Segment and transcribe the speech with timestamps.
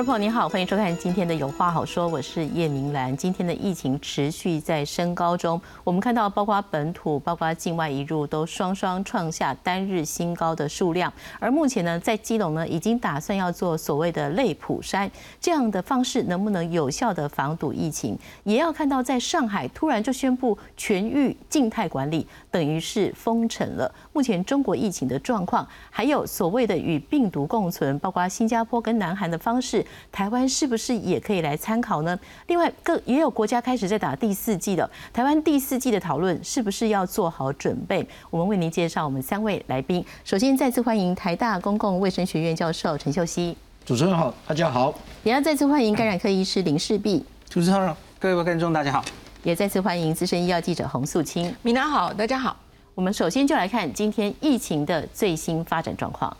[0.00, 3.14] 各位朋友您好，欢迎收看今天的有话好说，我是叶明兰。
[3.14, 11.12] 今天的疫情持续在升高中，我们看到包括本土、包括境外一入都双双创下单日新高的数量。
[11.38, 18.18] 而目前呢，在基隆呢，已经打算要做所谓的类普筛这样的方式，能不能有效的防堵疫情？
[18.44, 23.92] 也要看到在上海突然就宣布全域静态管理，等于是封城了。
[24.12, 29.84] 目前中国疫情的状况，还有所谓的与病毒共存，包括新加坡跟南韩的方式。
[30.10, 32.18] 台湾是不是也可以来参考呢？
[32.48, 34.90] 另外，各也有国家开始在打第四季了。
[35.12, 38.06] 台湾第四季的讨论是不是要做好准备？
[38.30, 40.04] 我们为您介绍我们三位来宾。
[40.24, 43.56] 首先，再次欢迎台大公共卫生学院教授陈秀熙。
[43.84, 44.94] 主持人好，大家好。
[45.24, 47.24] 也要再次欢迎感染科医师林世璧。
[47.48, 49.04] 主持人好，各位观众大家好。
[49.42, 51.54] 也再次欢迎资深医药记者洪素清。
[51.62, 52.54] 米娜好，大家好。
[52.94, 56.36] 我们首先就来看今天疫情的最新发展状况。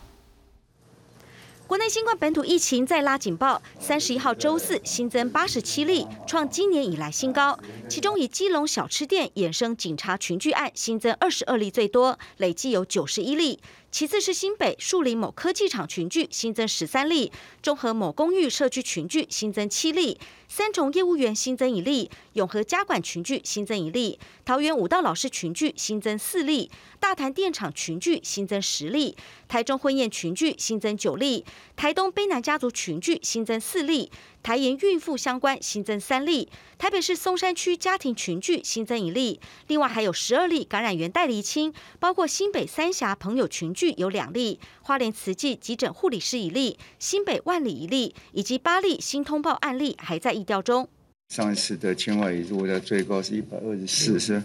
[1.65, 7.57] 国内新冠本土疫情再拉警报，三十一号周四新增八十七例，创今年以来新高。
[7.89, 13.59] 其中以基隆小吃店衍生警察群聚案新增二十二例最多，累计有九十一例。
[13.91, 17.29] 其次是新北树林某科技厂群聚新增十三例，
[17.61, 20.17] 中和某公寓社区群聚新增七例，
[20.47, 29.17] 三重业务员新增一例，永和家管群聚新增一例，桃园五道老师群聚新增四例，大潭电厂群聚新增十例，
[29.49, 31.43] 台中婚宴群聚新增九例，
[31.75, 34.09] 台东卑南家族群聚新增四例。
[34.43, 50.89] 台盐孕妇相关新增三例，台北市松山区家庭群聚新增一例，另外还有十二例感染源代厘清，包括新北三峡朋友群聚有两例，花莲慈济急诊护理师一例，新北万里一例，以及八例新通报案例还在疫调中。
[51.29, 54.41] 上一次的境外引入的最高是一百二十四，是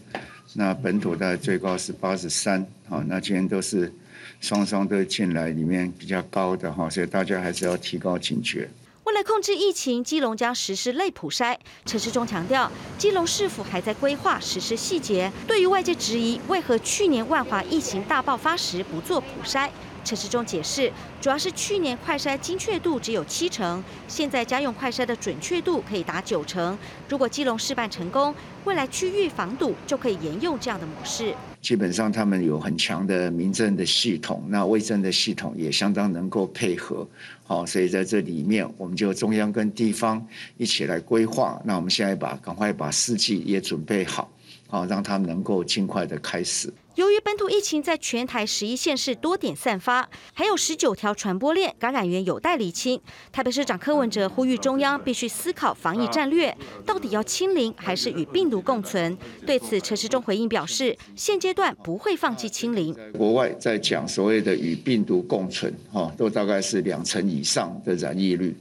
[0.54, 3.92] 那本土的最高是八十三，好，那今天都是
[4.40, 8.68] 双双都进来，里面比较高的哈，所以大家还是要提高警觉。
[9.06, 11.56] 为了控制疫情，基隆将实施类普筛。
[11.84, 12.68] 陈世忠强调，
[12.98, 15.30] 基隆市府还在规划实施细节。
[15.46, 19.70] 对于外界质疑，为何去年万华疫情大爆发时不做普筛？
[20.04, 26.76] 陈世忠解释，主要是去年快筛精确度只有七成，现在家用快筛的准确度可以达九成。
[27.08, 28.34] 如果基隆试办成功，
[28.64, 31.32] 未来区域防堵就可以沿用这样的模式。
[31.66, 37.04] 基本上他们有很强的民政的系统，那卫生的系统也相当能够配合，
[37.42, 40.24] 好，所以在这里面我们就中央跟地方
[40.58, 41.60] 一起来规划。
[41.64, 44.30] 那我们现在把赶快把四季也准备好，
[44.68, 46.72] 好，让他们能够尽快的开始。
[46.96, 52.98] 由于本土疫情在全台十一县市多点散发，还有十九条传播链，感染源有待厘清。
[53.30, 59.14] 台北市长柯文哲呼吁中央必须思考防疫战略，到底要清零还是与病毒共存？
[59.44, 62.96] 对此，陈时中回应表示，现阶段不会放弃清零。
[63.12, 68.56] 国外在讲所谓的与病毒共存，哈，都大概是两成以上的染疫率。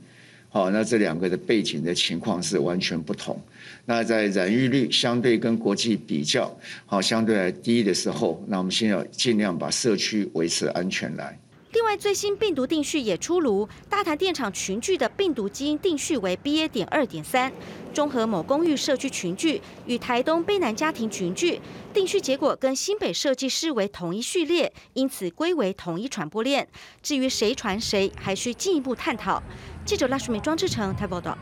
[0.49, 3.39] 好，那这两个的背景的情况是完全不同。
[3.85, 6.51] 那在染疫率相对跟国际比较
[6.85, 11.39] 好相对来低的时候，那我们先要尽量把社区维持安全来。
[11.73, 16.69] 另外，最新病毒定序也出炉，大潭电厂群聚的病毒基因定序为 BA.
[16.69, 17.51] 点二点三，
[17.93, 21.59] 中和某公寓社区群聚与台东卑南家庭群聚
[21.93, 26.65] 定序结果跟新北设计师为同一序列，因此归为同一传播链。
[27.03, 29.43] 至于谁传谁，还需进一步探讨。
[29.85, 31.37] 记者拉淑美、庄志成台报道。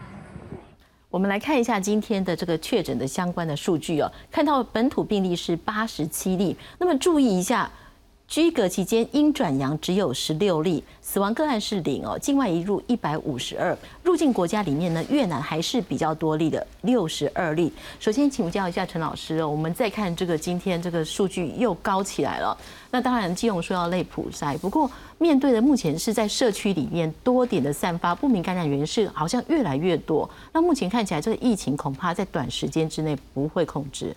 [1.13, 7.69] 我们来看一下今天的这个确诊的相关的数据哦，看到本土病例是八十七例，那么注意一下。
[8.27, 12.17] 居隔期间阴转阳只有十六例，死亡个案是零哦。
[12.17, 17.71] 境外移入一百五十二，入境国家里面呢，越南还是比较多例的六十二例。
[17.99, 22.57] 首先请教一下陈老师哦，我们再看这个今天这个数据又高起来了。
[22.89, 24.89] 那当然基隆说要类普筛，不过
[25.19, 30.27] 面对的目前是在社区里面多点的散发不明感染源是好像越来越多。
[30.51, 34.15] 那目前看起来这个疫情恐怕在短时间之内不会控制。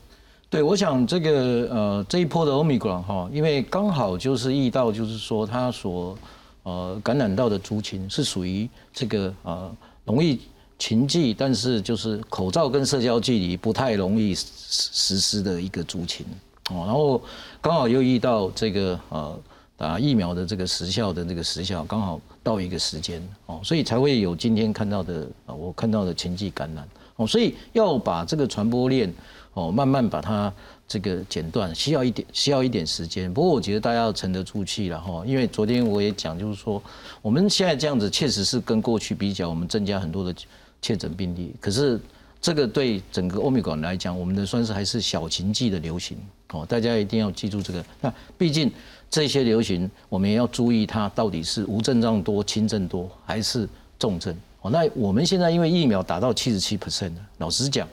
[0.49, 1.31] 对，我想这个
[1.71, 6.17] 呃这一波的 Omicron 哈，因为刚好就是遇到，就是说它所
[6.63, 10.41] 呃感染到的族群是属于这个呃容易
[10.79, 16.25] 群聚，但是就是口罩跟社交距离不太容易实实施的一个族群
[16.71, 17.21] 哦，然后
[17.61, 19.37] 刚好又遇到这个呃
[19.77, 29.13] 打疫苗的这个时效的这个时效刚好到一个时间哦，所以才会有今天看到的我看到的群聚感染哦，所以要把这个传播链。
[29.57, 30.53] 哦，慢慢把它
[30.87, 33.33] 这个剪断，需要一点需要一点时间。
[33.33, 36.81] 不过我觉得大家要沉得住气了哈，因为昨天我也讲，就是说
[37.23, 40.35] 我们现在这样子确实是跟过去比较，我们增加很多的
[40.83, 41.55] 确诊病例。
[41.59, 41.99] 可是
[42.39, 46.19] 这个对整个欧米伽来讲，我们的算是还是小型季的流行
[46.53, 47.83] 哦，大家一定要记住这个。
[48.03, 48.71] 那毕竟
[49.09, 53.67] 这些流行，我们也要注意它到底是无症状多、轻症多还是
[53.99, 54.37] 重症。
[54.61, 57.89] 哦，那我们现在因为疫苗达到七十七 percent 了，老实讲，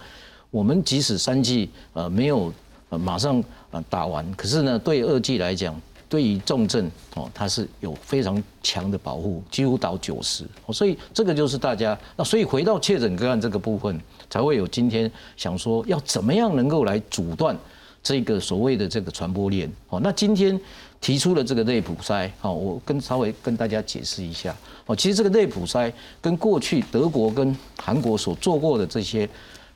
[0.53, 2.53] 我们即使三剂呃没有
[2.89, 5.75] 呃马上呃打完，可是呢，对二剂来讲，
[6.07, 10.45] 对于重症哦，它是有非常强的保护，几乎到九十。
[10.71, 17.57] 所以这个就是大家那所以回到确诊个案这个部分，才会有今天想说要怎么样能够来阻断
[18.03, 19.67] 这个所谓的这个传播链。
[19.89, 20.59] 哦，那今天。
[21.03, 24.55] 提出了这个内普筛，好，我跟稍微跟大家解释一下。
[24.85, 25.91] 哦，其实这个内普筛
[26.21, 29.29] 跟过去德国跟韩国所做过的这些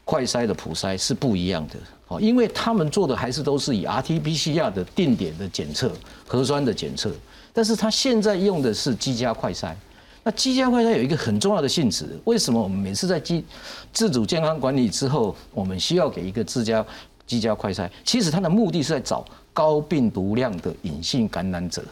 [0.07, 1.73] 快筛的普筛是不一样的。
[2.07, 5.91] 哦，因为他们做的还是都是以 RT-PCR 的定点的检测、
[6.25, 7.11] 核酸的检测，
[7.51, 9.75] 但是他现在用的是机加快筛。
[10.23, 13.43] 那机加快筛有一个很重要的性质，为什么我们每次在机
[13.91, 16.85] 自主健康管理之后，我们需要给一个自家
[17.25, 17.89] 机加快筛？
[18.05, 19.25] 其实它的目的是在找。
[19.57, 21.83] 高病毒量的隐性感染者，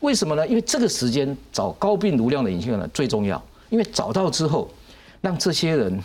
[0.00, 0.48] 为什么呢？
[0.48, 3.36] 因为这个时间找高病毒量的隐性感染最重要，
[3.68, 4.70] 因为找到之后，
[5.20, 6.02] 让这些人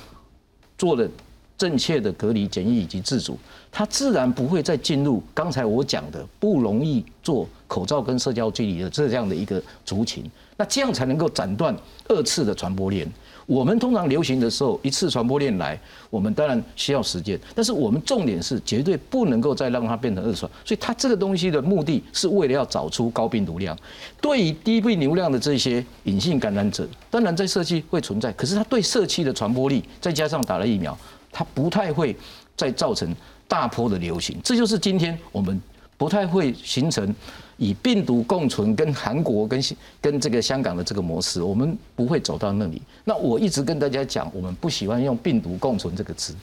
[0.78, 1.10] 做了
[1.60, 3.38] 正确的隔离检疫以及自主，
[3.70, 10.24] 他自然不会再进入刚才我讲的不容易做口罩跟社交距离的这样的一个族群，
[10.56, 11.76] 那这样才能够斩断
[12.08, 13.06] 二次的传播链。
[13.46, 15.78] 我们通常流行的时候，一次传播链来，
[16.12, 23.76] 我们当然需要时间，但是我们重点是绝对不能够再让它变成二传，所以它这个东西的目的是为了要找出高病毒量。
[24.22, 30.96] 对于低病毒量的这些隐性感染者，当然在社区会存在，可是它对社区的传播力，再加上打了疫苗，
[31.32, 32.16] 它不太会
[32.56, 33.16] 再造成
[33.48, 34.38] 大波的流行。
[34.44, 35.62] 这就是今天我们
[35.98, 37.14] 不太会形成。
[37.62, 39.62] 以病毒共存，跟韩国、跟
[40.00, 42.82] 跟这个香港的这个模式，我们不会走到那里。
[43.04, 46.34] 那我一直跟大家讲，我们不喜欢用病毒共存这个词，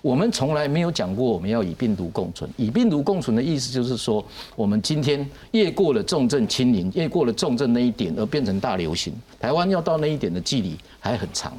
[0.00, 2.48] 我们从来没有讲过我们要以病毒共存。
[2.56, 9.12] 以病毒共存的意思就是说，我们今天越过了重症清零，越过了重症那一点，而变成大流行。
[9.40, 11.52] 台湾要到那一点的距离还很长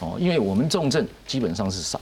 [0.00, 2.00] 哦，因为我们重症基本上是少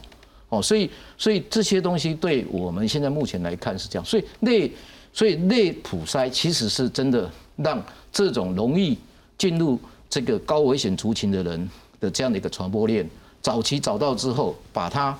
[0.54, 4.70] 哦，所以所以这些东西对我们现在目前来看是这样，所以内。
[5.16, 7.80] 所以内普筛其实是真的让
[8.12, 8.98] 这种容易
[9.38, 9.78] 进入
[10.10, 11.70] 这个高危险族群的人
[12.00, 13.08] 的这样的一个传播链，
[13.40, 15.16] 早期找到之后，把它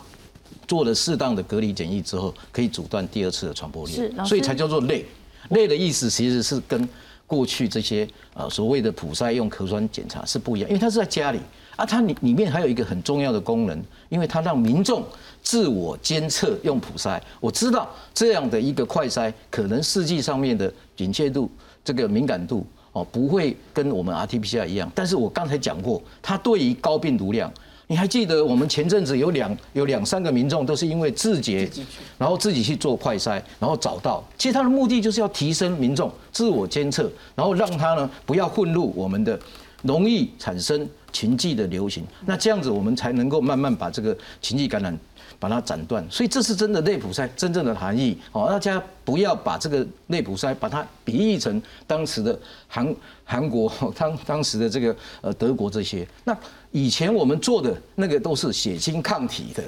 [0.66, 4.26] 做了适当的隔离检疫之后，可以阻断第二次的传播链。
[4.26, 5.04] 所以才叫做内。
[5.50, 6.88] 内的意思其实是跟
[7.24, 11.38] 过去这些呃所谓的普筛用核酸检查是不一样，因为它是在家里
[11.76, 15.04] 啊，它里里面还有一个很重要的功能，因为它让民众。
[15.42, 21.50] 自我监测用普筛，我知道这样的一个快筛可能试剂上面的准确度、
[21.84, 24.90] 这个敏感度哦，不会跟我们 RT-PCR 一样。
[24.94, 27.52] 但是我刚才讲过，它对于高病毒量，
[27.86, 31.70] 你还记得我们前阵子有两有两三个民众都是因为自觉，
[32.16, 34.24] 然后自己去做快筛，然后找到。
[34.38, 39.38] 其实它的目的就是要提升民众自我监测，然后让他呢不要混入我们的
[39.84, 42.04] 容易产生禽迹的流行。
[42.26, 44.98] 那这样子我们才能够慢慢把这个禽迹感染。
[45.36, 48.46] 把它斩断，所以这是真的内普塞真正的含义哦。
[48.48, 52.94] 大家不要把这个内普塞把它比喻成当时的韩
[53.24, 56.06] 韩国 当当时的这个呃德国这些。
[56.24, 56.34] 那
[56.70, 59.62] 以前我们做的那个都是血清抗体的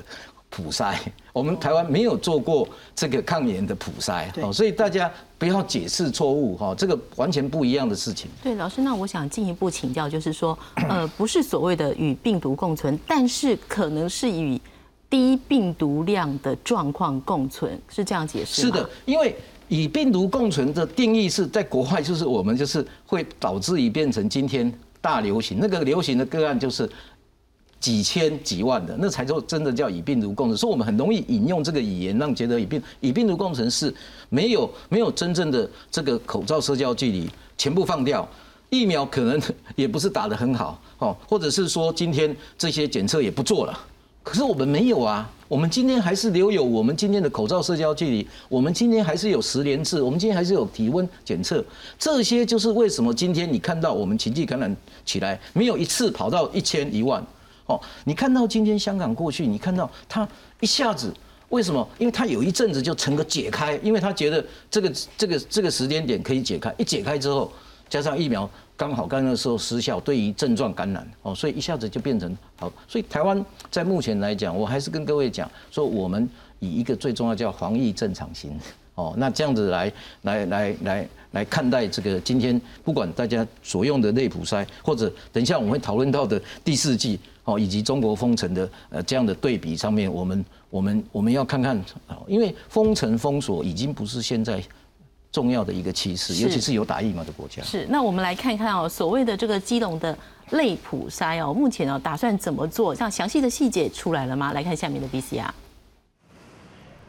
[0.57, 0.97] 普筛，
[1.35, 4.51] 我们台湾没有做过这个抗炎的普筛哦。
[4.51, 8.31] 所以大家不要解释错误哈，这个完全不一样的事情。
[8.43, 10.59] 对，老师，那我想进一步请教，就是说，
[10.89, 14.59] 呃，不是所谓的与病毒共存，但是可能是与
[15.11, 19.37] 低病毒量的状况共存是这样解释是的，因为
[19.69, 24.73] 以病毒共存的定义是在国外，就是我们就是会导致于变成今天
[25.03, 26.89] 大流行，那个流行的个案就是
[27.79, 30.57] 几千几万的，那才叫真的叫以病毒共存。
[30.57, 33.95] 所以我们很容易引用这个语言，让觉得以病以病毒共存是
[34.29, 38.29] 没有没有真正的这个口罩社交距离全部放掉，
[38.71, 39.41] 疫苗可能
[39.77, 43.79] 也不是打得很好哦，或者是说今天这些检测也不做了。
[44.23, 51.65] 可是我们没有啊，我们今天还是留有我们今天的口罩社交距离，我们今天还是有十连制，我们今天还是有体温检测，
[51.97, 57.25] 这些就是为什么今天你看到我们情绪感染起来没有一次跑到一千一万
[57.67, 60.27] 哦，你看到今天香港过去，你看到它
[60.61, 61.13] 一下子
[61.49, 61.89] 为什么？
[61.99, 67.53] 因为它有一阵子就成个解开，因为他觉得这个这个这个时间点可以解开，一解开之后
[67.89, 68.49] 加上疫苗。
[68.79, 72.71] 刚好刚那时候失效，对于症状感染哦，所以一下子就变成好。
[72.87, 78.55] 所以台湾在目前来讲，我还是跟各位讲说，我们以一个最重要叫防疫正常型
[78.97, 79.91] 哦，那这样子来
[80.23, 91.81] 来来来来看待这个今天不管大家所用的内普筛，或者等一下我们会讨论到的第四季哦，以及中国封城的呃这样的对比上面，我们我们我们要看看，
[92.27, 94.61] 因为封城封锁已经不是现在。
[95.33, 97.63] 重要的一个趋势，尤其是有打疫苗的国家。
[97.63, 100.17] 是，那我们来看看哦，所谓的这个基隆的
[100.53, 102.95] 类普筛哦，目前哦打算怎么做？
[102.95, 104.55] 像详细的细节出来了吗？
[104.55, 105.55] 来看下面的 B C R。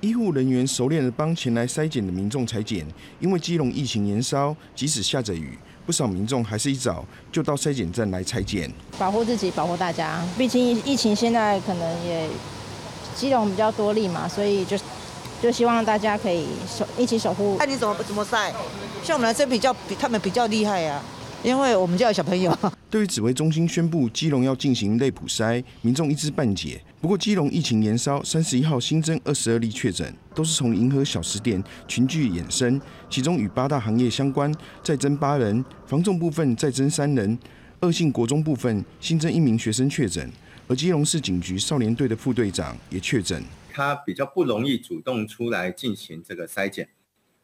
[0.02, 2.86] 医护人员熟练的帮前来筛检的民众裁剪，
[3.20, 10.24] 因为基隆疫情延烧，即使下着雨，不少民众还是一早就到筛检站来裁剪，保护自己，保护大家。
[10.38, 12.28] 毕竟疫情现在可能也
[13.16, 14.78] 基隆比较多例嘛，所以就。
[15.40, 17.56] 就希望大家可以守一起守护。
[17.58, 18.52] 看你怎么怎么晒，
[19.04, 21.00] 像我们男生比较比他们比较厉害呀，
[21.44, 22.52] 因为我们家有小朋友。
[22.90, 26.82] 对于指挥中心宣布基隆要进行类普筛，民众一知半解。
[27.02, 32.80] 不过基隆疫情延烧，三十一号新增二十二例确诊，都是从银河小吃店群聚衍生，
[33.10, 37.38] 其中与八大行业相关，再增八人，防重部分再增三人，
[37.82, 40.32] 恶性国中部分新增一名学生确诊，
[40.70, 43.44] 而基隆市警局少年队的副队长也确诊。
[43.74, 46.88] 他比较不容易主动出来进行这个筛检，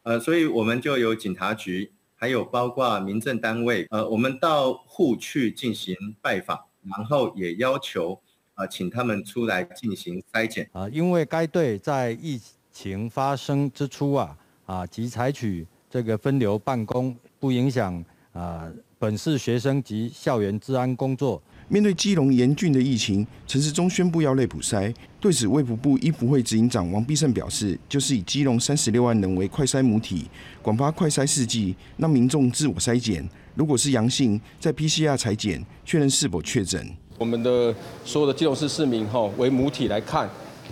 [0.04, 1.92] 呃，所以我们就有警察局，
[2.24, 8.18] 还有包括民政单位，呃，我们到户去进行拜访，然后也要求
[8.54, 12.40] 呃，请他们出来进行筛检啊，因为该队在疫
[12.72, 18.02] 情发生之初啊啊，即采取这个分流办公，不影响
[18.32, 21.42] 啊本市学生及校园治安工作。
[21.68, 24.94] 面对基隆严峻的疫情，陈时中宣布要类普筛。
[25.18, 30.26] 对此，卫福部医福会执行长王必胜表示，就是以基隆三十六万人为快筛母体，
[30.60, 33.26] 广发快筛试剂，让民众自我筛检。
[33.54, 36.86] 如果是阳性，在 PCR 裁检确认是否确诊。
[37.18, 40.28] 我们的所有的基隆市市民哈为母体来看，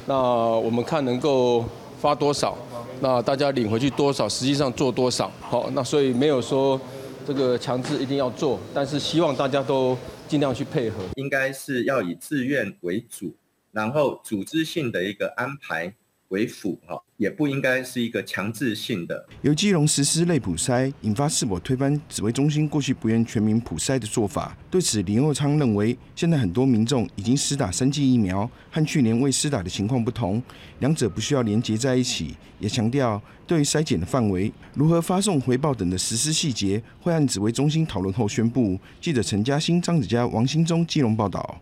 [0.07, 1.65] 那我们看能够
[1.99, 2.59] 发多少，
[3.01, 5.33] 那大家领回去多少，实际上做多少。
[5.41, 6.79] 好，那所以没有说
[7.27, 9.97] 这个强制一定要做，但是希望大家都。
[10.33, 13.37] 尽量去配合，应该是要以自愿为主，
[13.71, 15.95] 然后组织性的一个安排
[16.29, 19.25] 为辅，哈，也不应该是一个强制性的。
[19.43, 24.57] 由基隆实施类普筛，引发是否推翻指挥中心过去不愿全民普筛的做法？
[24.69, 30.43] 对此，林佑昌认为，现在很多民众已经施打三剂疫苗，和去年未施打的情况不同，
[30.81, 32.35] 两者不需要连结在一起。
[32.59, 38.77] 也强调，对于筛检的范围、如何发送回报等的实施细节，会按指挥中心讨论后宣布。
[39.01, 41.61] 记者陈嘉欣、张子佳、王新忠基隆报道。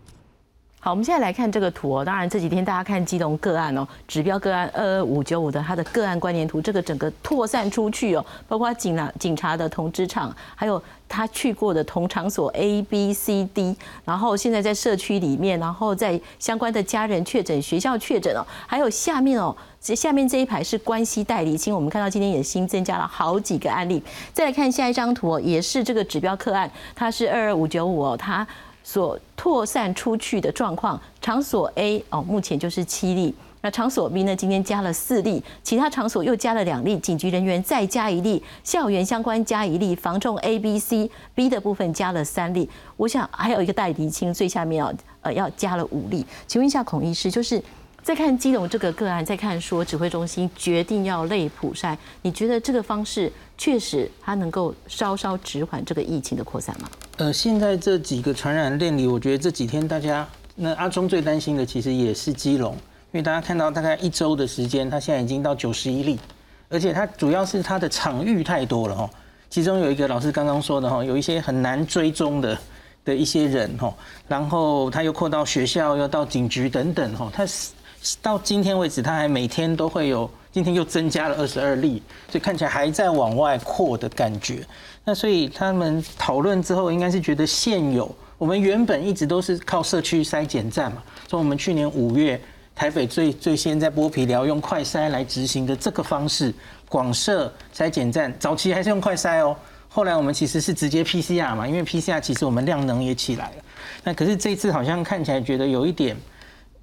[0.83, 2.03] 好，我们现在来看这个图哦。
[2.03, 24.01] 当然这几天大家看基隆个案哦，指标个案二二五九五的它的个案关联图，这个整个扩散出去哦，包括警察警察的同职场，还有他去过的同场所 A B C D，然后现在在社区里面，然后在相关的家人确诊、学校确诊哦，还有下面哦，这下面这一排是关系代理亲，我们看到今天也新增加了好几个案例。
[24.33, 28.47] 再来看下一张图哦，也是这个指标个案，它是二二五九五哦，它。
[28.91, 33.33] 所扩散出去的状况，场所 A 哦，目前就是七例。
[33.61, 34.35] 那场所 B 呢？
[34.35, 42.69] 今天加了四例，其他场所又加了两例，警局人员再加一例，校园相关加一例，防重 A、B、C、B 的部分加了三例。
[42.97, 46.25] 我想还有一个代理清，最下面哦，呃，要加了五例。
[46.45, 47.63] 请问一下孔医师，就是。
[48.03, 56.89] 再看基隆这个个案，再看说指挥中心决定要类普筛，你觉得这个方式确实它能够稍稍止缓这个疫情的扩散吗？
[57.21, 66.19] 呃，现在这几个传染链里，我觉得这几天大家那阿中最担心的其实也是基隆，因为大家看到大概一周的时间，它现在已经到九十一例，
[66.67, 69.07] 而且它主要是它的场域太多了哈，
[69.51, 72.57] 其中有一个老师刚刚说的哈，有一些很难追踪的
[73.05, 73.93] 的一些人哈，
[74.27, 77.69] 然后他又扩到学校，又到警局等等哈，他是。
[78.19, 82.01] 到今天为止，他还每天都会有，今天又增加了二十二例，
[82.31, 84.65] 所以看起来还在往外扩的感觉。
[85.03, 92.39] 那所以他们讨论之后，应该是觉得现有我们原本一直都是靠社区筛检站嘛，从我们去年五月
[92.75, 96.53] 台北最最先在剥皮寮用快筛来执行的这个方式，
[96.89, 99.55] 广设筛检站，早期还是用快筛哦，
[99.87, 103.63] 后来我们其实是直接 PCR 嘛，因为 PCR 其实我们量能也起来了。
[104.03, 106.15] 那可是这次好像看起来觉得有一点。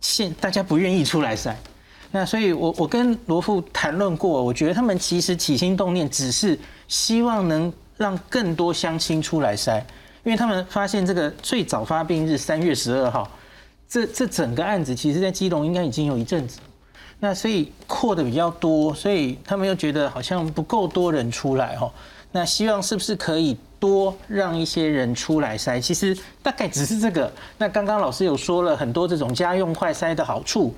[0.00, 1.52] 现大家不愿意出来筛，
[2.12, 6.56] 那所以我我跟罗富谈论过，我觉得他们其实起心动念只是
[6.87, 9.78] 希望能让更多乡亲出来筛，
[10.24, 13.30] 因为他们发现这个最早发病日三月十二号，
[13.86, 16.60] 这这整个案子其实在基隆应该已经有一阵子，
[17.20, 21.92] 那所以扩的比较多，所以他们又觉得好像不够多人出来哈，
[22.32, 23.54] 那希望是不是可以？
[23.80, 27.32] 多让一些人出来筛，其实大概只是这个。
[27.58, 30.74] 那刚刚老师有说了很多这种家用快筛的好处。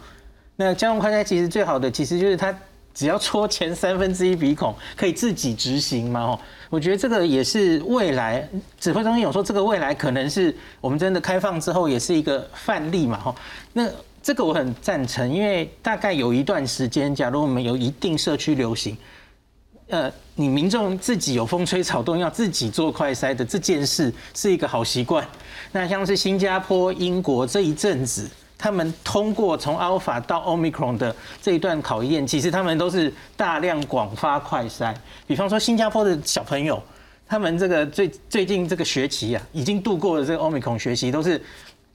[0.57, 2.55] 那家用快筛其实最好的，其实就是它
[2.95, 6.21] 只要戳前三分之一鼻孔，可以自己执行嘛。
[6.21, 13.19] 哦，我觉得这个也是未来指挥中心有说，这个未来可能是我们真的开放之后，也是一个范例嘛。
[13.19, 13.35] 哈，
[13.73, 13.89] 那
[14.23, 18.97] 这个我很赞成，因为大概有一段时间，假如我们有一定社区流行。
[19.89, 25.27] 呃，你民众自己有风吹草动要自己做快筛的这件事是一个好习惯。
[25.73, 28.31] 那像是新加坡、英国这一阵子，
[28.61, 34.95] 他们通过从 Alpha 到 Omicron 的这一段考验，其实他们都是大量广发快筛。
[35.27, 36.81] 比方说新加坡的小朋友，
[37.27, 41.43] 他们这个最最近这个学期啊，已经度过了这个 Omicron 学习，都是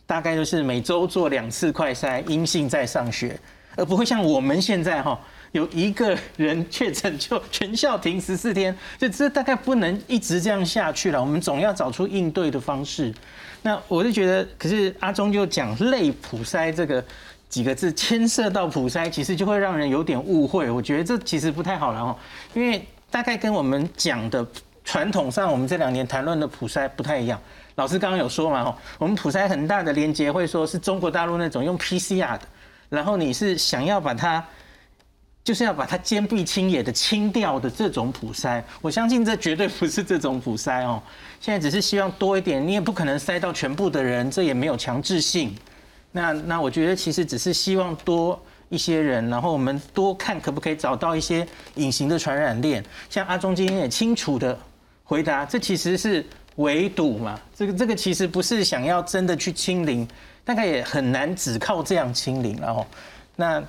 [0.07, 3.39] 大概就是每周做两次快筛，阴性在上学，
[3.75, 5.19] 而不会像我们现在哈。
[5.55, 11.21] 有一个人确诊就全校停十四天， 就这大概不能一直这样下去了。
[11.21, 13.13] 我们总要找出应对的方式。
[13.61, 17.01] 那我就觉得，可是阿中就讲类普筛这个
[17.47, 20.69] 几个字，牵涉到普筛，其实就会让人有点误会。
[20.69, 22.13] 我觉得这其实不太好了哦，
[22.53, 24.45] 因为大概跟我们讲的
[24.83, 27.39] 传统上，我们这两年谈论的普筛不太一样。
[27.75, 32.41] 老师刚刚有说嘛，哦，我们普筛很大的连接会说是中国大陆那种用 PCR 的，
[32.89, 34.45] 然后你是想要把它。
[35.45, 40.99] 就是要把它坚壁清野的清掉的这种普筛，我相信这绝对不是这种普筛哦。
[41.39, 45.55] 现在只是希望多一点，你也不可能筛到全部的人，这也没有强制性。
[46.11, 52.83] 那那我觉得其实只是希望多一些人，然后我们多看可不可以找到一些隐形的传染链。
[53.07, 54.57] 像阿中今天也清楚的
[55.03, 56.25] 回答，这其实是
[56.55, 60.07] 围堵嘛，这个这个其实不是想要真的去清零，
[60.43, 62.87] 大概也很难只靠这样清零了哦。
[63.35, 63.63] 那。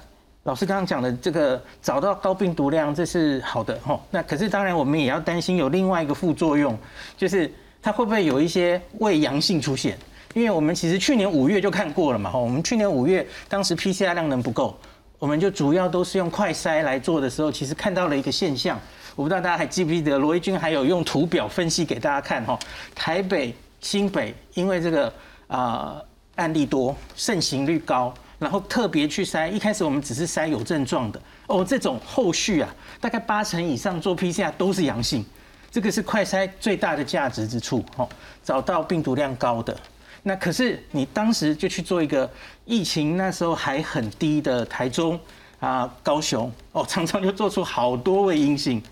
[0.47, 4.00] 老师刚刚讲的这个找到高病毒量，这是好的哈。
[4.12, 6.79] 那可是当然我们也要担心有另外一个副作用，
[7.17, 9.99] 就是它会不会有一些胃阳性出现？
[10.35, 12.38] 因为我们其实去年五月就看过了嘛哈。
[12.38, 14.79] 我们去年五月当时 PCR 量能不够，
[15.19, 18.79] 我们就主要都是用快筛来做的时候，其实看到了一个现象。
[19.17, 22.57] 我不知道大家还记不记得罗毅军还有用图表分析给大家看哈。
[22.95, 25.12] 台北、新北因为这个
[25.49, 26.00] 啊
[26.37, 28.15] 案例多，盛行率高。
[28.38, 32.68] 然后特别去筛，一开始我们只是筛有症状的哦，这种后续啊，
[33.00, 35.25] 大概八成以上做 PCR 都是阳性，
[35.70, 38.06] 这个是快筛最大的价值之处哦，
[38.44, 39.75] 找到病毒量高的。
[40.22, 42.30] 那可是你当时就去做一个
[42.66, 45.18] 疫情那时候还很低的台中
[45.58, 48.82] 啊、高雄哦， 常常就做出好多位阴性，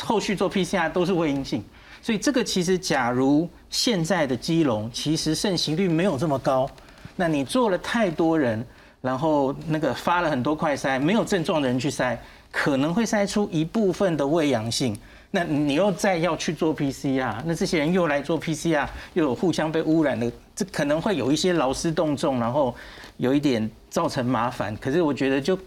[0.00, 1.64] 后续做 PCR 都是位阴性，
[2.00, 6.70] 所以这个其实假如现在的基隆其实盛行率没有这么高，
[7.16, 8.64] 那你做了太多人。
[9.02, 12.16] 然后那个发了很多快筛，没有症状的人去筛，
[12.50, 14.96] 可能会筛出一部分的胃阳性。
[15.32, 22.74] 那你又再要去做 PCR，那这些人又来做 PCR，又有互相被污染的，这可能会有一些劳师动众，然后
[23.16, 24.76] 有一点造成麻烦。
[24.76, 25.58] 可是我觉得就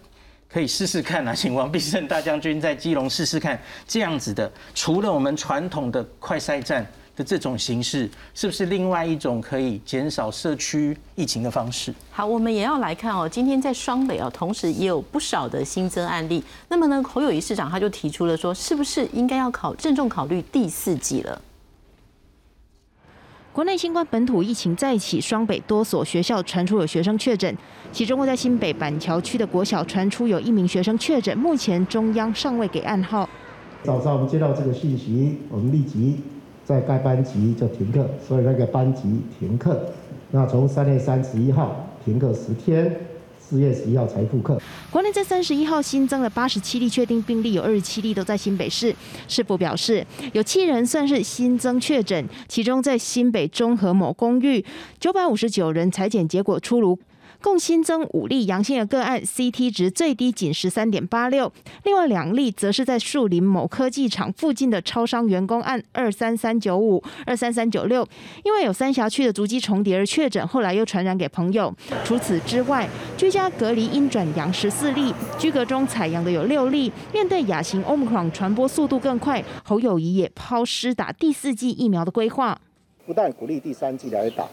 [0.50, 6.86] 可以试试看啊，请王必胜大将军在基隆试试看这样子的，除了我们传统的快筛站。
[7.16, 11.94] 的这种形式是不是另外一种可以减少社区疫情的方式？
[12.12, 13.28] 好，我们也要来看哦。
[13.28, 16.44] 今天在双北啊，同时也有不少的新增案例。
[16.68, 21.42] 那么呢，侯友谊市长他就提出了说，是不是应该要考郑重考虑第四季了？
[23.54, 27.58] 国内新冠本土疫情再起，双北多所学校传出有学生确诊，
[27.94, 33.30] 其中在新北板桥区的国小传出有一名学生确诊，目前中央尚未给暗号。
[33.86, 36.18] 早上我们接到这个信息，我们立即。
[36.66, 39.80] 在该班级就停课，所以那个班级停课。
[40.32, 42.94] 那从三月三十一号停课十天，
[43.40, 44.60] 四月十一号才复课。
[44.90, 48.94] 国内在三十一号新增了八十七例确定病例，有二十七例都在新北市。
[49.28, 54.66] 市府表示，有七人算是新增确诊，其中在新北中和某公寓，
[55.00, 56.98] 九百五十九人裁检结果出炉。
[57.46, 61.54] 共新增五例阳性的个案，CT 值最低仅十三点八六。
[61.84, 68.04] 另外两例则是在树林某科技厂附近的超商员工案二三三九五、二三三九六，
[68.44, 71.72] 因为有三辖区的足迹重叠而确诊，后来又传染给朋友。
[72.04, 76.92] 除此之外，居家隔离因转阳十四例，居隔中采阳的有六例。
[77.14, 82.60] 面对亚型 Omicron 传播速度更快，侯友谊也抛施打第四剂疫苗的规划。
[83.06, 84.48] 不但鼓励第三剂来打，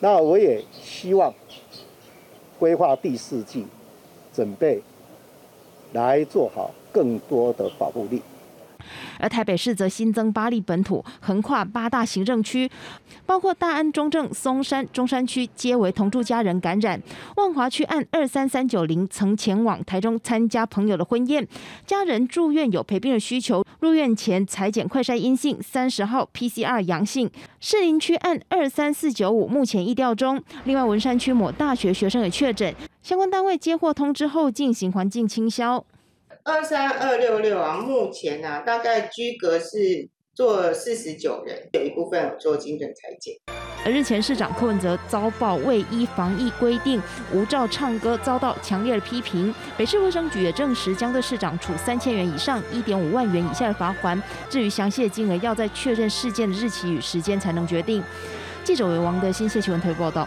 [0.00, 1.34] 那我也希望。
[2.62, 3.66] 规划第四季，
[4.32, 4.80] 准备
[5.92, 8.22] 来做好更多的保护力。
[9.22, 12.68] 而台北市则新增八例本土，横跨八大行政区，
[13.24, 17.00] 包括大安、中正、松山、中山区皆为同住家人感染。
[17.36, 21.46] 万华区按二三三九零曾前往台中参加朋友的婚宴，
[21.86, 27.30] 家人住院有陪病的需求，入院前裁剪快筛阴性，三十号 PCR 阳性。
[27.60, 30.42] 士林区按二三四九五目前疫调中。
[30.64, 35.84] 另外文山区某大学学生也确诊，相关单位接获通知后进行环境清消。
[36.44, 43.32] 二三二六六啊，目前啊大概居格是做四十九人，有一部分做精准裁剪。
[43.84, 47.00] 而日前市长柯文哲遭曝未依防疫规定
[47.32, 49.54] 无照唱歌，遭到强烈的批评。
[49.76, 54.20] 北市卫生局也证实将对市长处三千元以上一点五万元以下的罚款。
[54.50, 58.02] 至于详细的金额，要在确认事件的日期与时间才能决定。
[58.64, 60.26] 记者为王德新谢奇文推报道。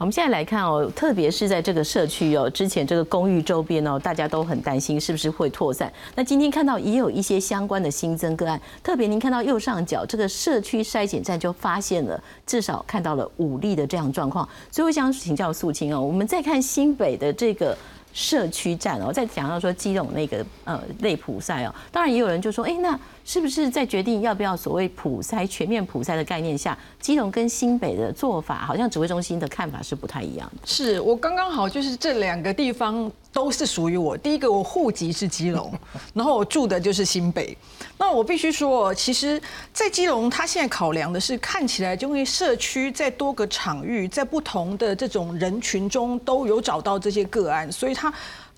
[0.00, 5.92] 我们现在来看哦，特别是在这个社区哦，之前这个公寓周边哦，大家都很担心是不是会扩散。
[6.14, 14.48] 那今天看到也有一些相关的新增个案，特别您看到右上角这个社区筛检站就发现了，至少看到了五例的这样状况。
[14.70, 17.76] 所以我想请教素清哦，我们再看新北的这个。
[18.12, 22.98] 社区站哦，在讲到说基隆那个呃类普赛哦，当然也有人就说，哎，那
[23.30, 30.66] 是不是在决定要不要所谓普筛全面普筛的概念下，基隆跟新北的做法，好像指挥中心的看法是不太一样的。
[30.66, 34.16] 是我刚刚好就是这两个地方都是属于我。
[34.16, 35.72] 第一个我户籍是基隆，
[36.12, 37.56] 然后我住的就是新北。
[37.96, 39.40] 那我必须说，其实，
[39.72, 48.12] 在基隆，他现在考量的是看起来，因为社区在多个场域，在不同的这种人群中都有找到这些个案，所以他。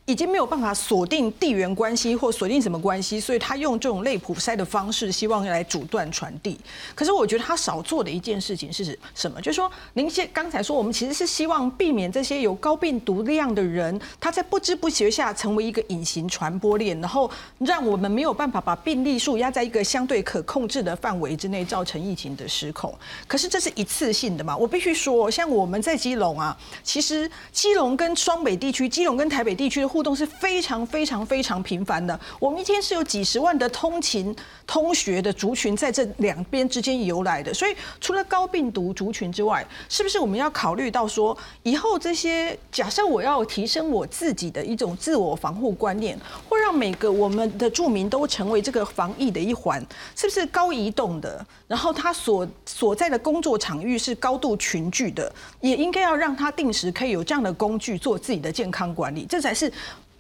[0.05, 6.59] 已经没有办法锁定地缘关系或锁定什么关系，所以他用这种类普筛的方式，希望来阻断传递。
[6.93, 9.41] 可是我觉得他少做的一件事情是什么？
[9.41, 22.93] 就是说，您先刚才说，我们其实是希望避免这些有高病毒量的人，他在不知不觉下成为一个隐形传播链，然后让我们没有办法把病例数压在一个相对可控制的范围之内，造成疫情的失控。
[23.29, 24.57] 可是这是一次性的嘛？
[24.57, 29.87] 我必须说，像我们在基隆啊，其实基隆跟双北地区、基隆跟台北地区。
[29.93, 32.19] 互动是非常非常非常频繁的。
[32.41, 34.35] 我们一天是有几十万的通勤、
[34.73, 37.53] 通学的族群在这两边之间游来的。
[37.53, 49.79] 所以，除了高病毒族群之外，是不是我们要考虑到说，以后这些假设我要提升我自己的一种自我防护观念，或让每个我们的住民都成为这个防疫的一环，
[50.17, 51.45] 是不是高移动的？
[51.69, 55.31] 然后他所所在的工作场域是高度群聚的，
[55.61, 59.71] 也应该要让他定时可以有这样的工具做自己的健康管理，这才是。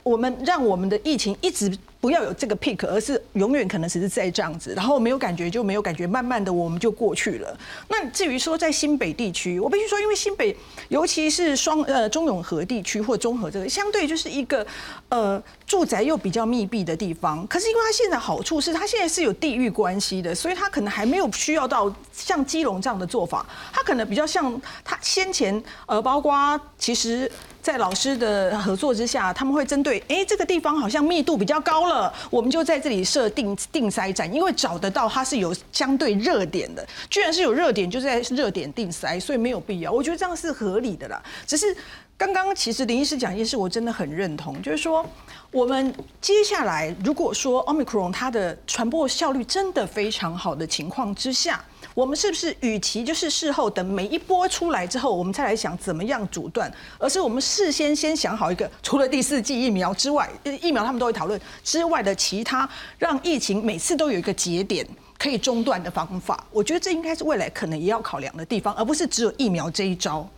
[0.02, 1.76] 我们让我们的疫情一直。
[2.02, 7.56] 不要有这个 peak，而是永远可能只是在这样子，然后没有感觉就没有感觉，慢慢的我们就过去了。
[7.88, 10.56] 那至于说在新北地区，我必须说，因为新北
[10.88, 14.66] 尤其是双呃中永和地区或中和这个，相对就是一个
[15.10, 17.46] 呃住宅又比较密闭的地方。
[17.46, 27.30] 可是因为它现在好处是它现在是有地域关系的，所以它可能还没有需要到像基隆这样的做法，它可能比较像它先前呃包括其实
[27.62, 32.12] 在老师的合作之下，他们会针对哎这个地方好像密度比较高了。
[32.28, 39.92] 我们就在这里设定定筛站，因为找得到它是有相对热点的，居然是有热点，就在热点定筛，所以没有必要。
[39.92, 41.22] 我觉得这样是合理的啦。
[41.46, 41.74] 只是
[42.16, 45.06] 刚刚其实林医师讲一件事，我真的很认同，就是说
[45.52, 51.64] 我们接下来如果说 Omicron 它的传播效率真的非常好的情况之下。
[51.94, 64.86] 我们是不是与其就是事后等每一波出来之后，我们再来想怎么样阻断，而是我们事先先想好一个除了第四季疫苗之外，疫苗他们都会讨论之外的其他，让疫情每次都有一个节点
[65.18, 66.44] 可以中断的方法。
[66.50, 70.28] 我觉得这应该是未来可能也要考量的地方，而不是只有疫苗这一招。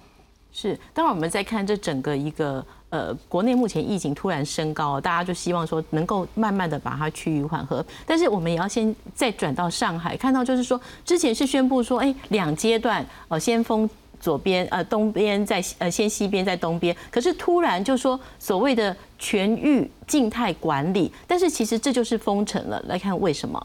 [0.52, 2.64] 是，当然我们在看这整个一个。
[2.94, 7.84] 呃，国内目前疫情突然升高，大家就希望说能够慢慢的把它趋于缓和。
[8.06, 22.80] 但是我们也要先再转到上海，看到就是说之前是宣布说，哎，两阶段，呃，先封左边，呃，东边在呃先西边在东边，可是突然就说所谓的全域静态管理，但是其实这就是封城了。
[22.86, 23.60] 来看为什么？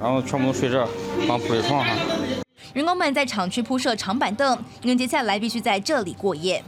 [0.00, 0.88] 然后全部都睡这，
[1.26, 2.37] 放铺在床上。
[2.74, 6.62] 员工们在厂区铺设长板凳，因为接下来必须在这里过夜。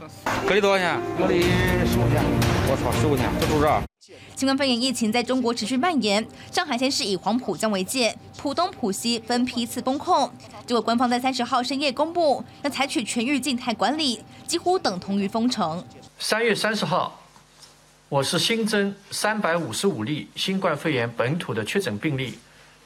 [0.47, 0.99] 隔离多少钱？
[1.17, 2.23] 隔离十五天。
[2.67, 3.81] 我操，十五天就住这。
[4.35, 10.31] 新冠肺炎疫情在中国持续蔓延，上海先是以黄浦江为界，浦东、浦西分批次封控。
[10.65, 15.83] 结果官方在三十号深夜公布，要采取全域静态管理，几乎等同于封城。
[16.17, 17.21] 三月三十号，
[18.09, 22.39] 我市新增三百五十五例新冠肺炎本土的确诊病例。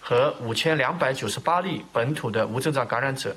[0.07, 3.35] 和五千两百九十八例本土的无症状感染者。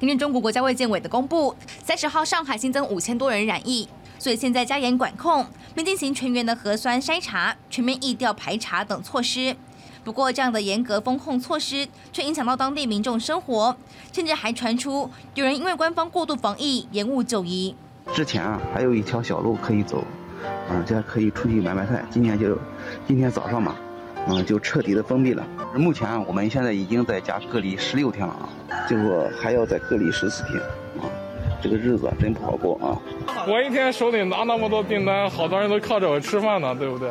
[0.00, 3.86] 根据中国国家卫健委的公布，三十号上海新增五千多人染疫，
[4.18, 9.54] 所以现在加严管控，并进行全员的核酸筛查、全面疫调排查等措施。
[10.02, 13.76] 不过，这样的严格风控措施却影响到当地民众生活，
[14.10, 17.76] 甚至还传出有人因为官方过度防疫延误就医。
[18.14, 20.02] 之前啊，还有一条小路可以走，
[20.66, 22.02] 啊，这可以出去买买菜。
[22.10, 22.58] 今天就
[23.06, 23.76] 今天早上嘛。
[24.28, 25.46] 嗯，就彻底的封闭了。
[25.74, 28.48] 目前我们现在已经在家隔离十六天了啊，
[28.88, 30.60] 就说还要再隔离十四天
[31.00, 31.08] 啊。
[31.62, 32.96] 这个日子真不好过啊。
[33.46, 37.10] 我一天手里拿那么多订单，好多人都靠着我吃饭呢，对不对？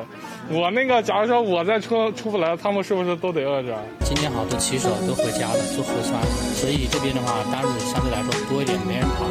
[0.50, 3.78] 我那个，假如说我再出出不来，他们是不是都得饿着？
[4.04, 6.20] 今天好多骑手都回家了做核酸，
[6.56, 9.26] 所以这边的话单子相对来说多一点，没人跑。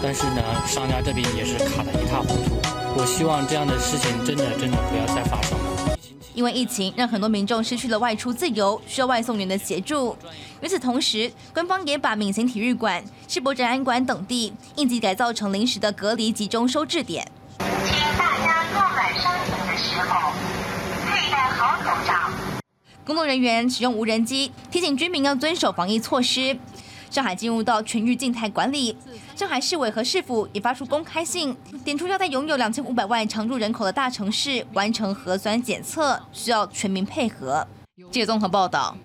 [0.00, 2.60] 但是呢，商家这边也是卡得一塌糊涂。
[2.96, 5.91] 我希望这样的事情真的真的不要再发生了。
[6.34, 10.16] 因为疫情，让很多民众失去了外出自由，需要外送员的协助。
[10.60, 17.26] 与此同时，官方也把闵行体育馆、世博展览馆等地应急改造成临时的隔离集中收治点。
[17.58, 20.32] 请大家购买商品的时候
[21.06, 22.30] 佩戴好口罩。
[23.04, 26.56] 工作人员使用无人机提醒居民要遵守防疫措施。
[27.10, 28.96] 上海进入到全域静态管理，
[29.42, 31.52] 上海市委和市府也发出公开信，
[31.84, 37.66] 点出要在拥有两千五百万常住人口的大城市完成核酸检测，需要全民配合。
[38.12, 38.96] 记者综合报道。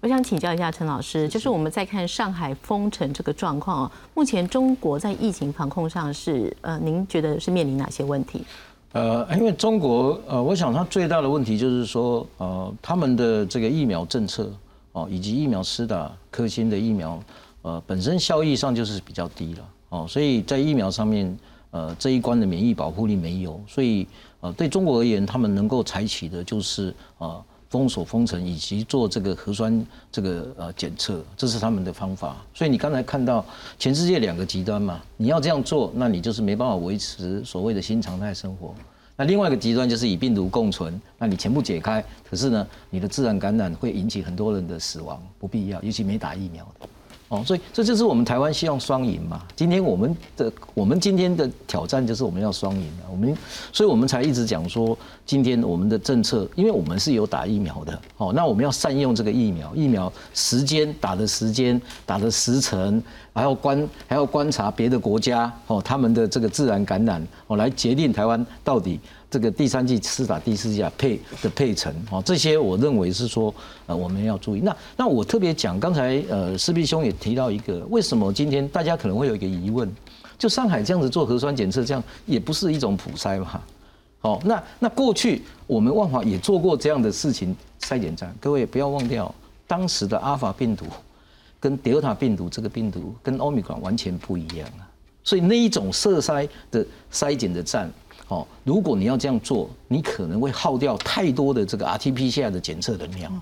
[0.00, 8.44] 我想请教一下陈老师，就是我们在看上海封城这个状况啊，目前中国在疫情防控上是呃，您觉得是面临哪些问题？
[8.92, 14.52] 呃，因为中国呃，我想它最大的问题就是说呃，他们的这个疫苗政策。
[14.92, 17.22] 哦，以及疫苗施打科兴的疫苗，
[17.66, 21.36] 呃，本身效益上就是比较低了，哦，所以在疫苗上面，
[21.72, 24.06] 呃，这一关的免疫保护力没有，所以
[24.40, 32.36] 呃，对中国而言，他们能够采取的就是呃封锁封城以及做这个核酸这个呃检测，这是他们的方法。
[32.54, 33.44] 所以你刚才看到
[33.80, 38.72] 全世界两个极端嘛，你要这样做，那你就是没办法维持所谓的新常态生活。
[39.16, 42.00] 那另外一个极端就是以病毒共存，那你全部解开，
[42.30, 46.88] 可是呢，你的自然感染会引起很多人的死亡，不必要，尤其没打疫苗的。
[47.28, 49.42] 哦，所以这就是我们台湾希望双赢嘛。
[49.56, 53.10] 今天我们的我们今天的挑战就是我们要双赢啊。
[53.10, 53.36] 我们
[53.72, 63.02] 所以我们才一直讲说，今天我们的政策，因为我们是有打疫苗的，哦，那我们要善用这个疫苗，疫苗时间打的时间打的时辰，
[63.34, 69.00] 还要观还要观察别的国家哦他们的这个自然感染哦，来决定台湾到底。
[69.28, 73.52] 这个第三季施打第四季啊配的配程哦，这些我认为是说
[73.86, 74.60] 呃我们要注意。
[74.60, 79.92] 那那我特别讲，刚才呃施碧兄也提到一个，为什么今天大家可能会有一个疑问，
[80.38, 83.60] 就上海这样子做核酸检测，这样也不是一种普筛嘛？
[84.20, 89.34] 哦，那那过去我们万华也做过这样的事情筛检站，各位不要忘掉，
[89.66, 90.86] 当时的阿尔法病毒
[91.58, 94.86] 跟德尔塔病毒这个病毒跟奥密克完全不一样啊，
[95.24, 97.90] 所以那一种色筛的筛检的站。
[98.28, 103.32] 哦，如果你要这样做，你可能会耗掉太多的这个 RT-PCR 的检测能量。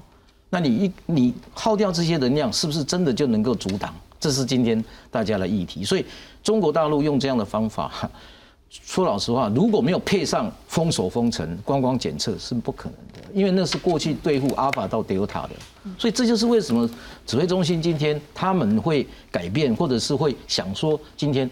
[0.51, 3.95] 那你一你耗掉这些能量，是不是真的就能够阻挡？
[4.21, 5.85] 这是今天大家的议题。
[5.85, 6.05] 所以
[6.43, 8.11] 中国大陆用这样的方法，
[8.69, 15.51] 说老实话，如果没有配上封锁封城、观光检测，是不可能的，因为那是过去对付阿尔法到德尔塔的。
[15.99, 16.89] 所以这就是为什么
[17.27, 21.51] 指挥中心今天他们会改变，或者是会想说今天。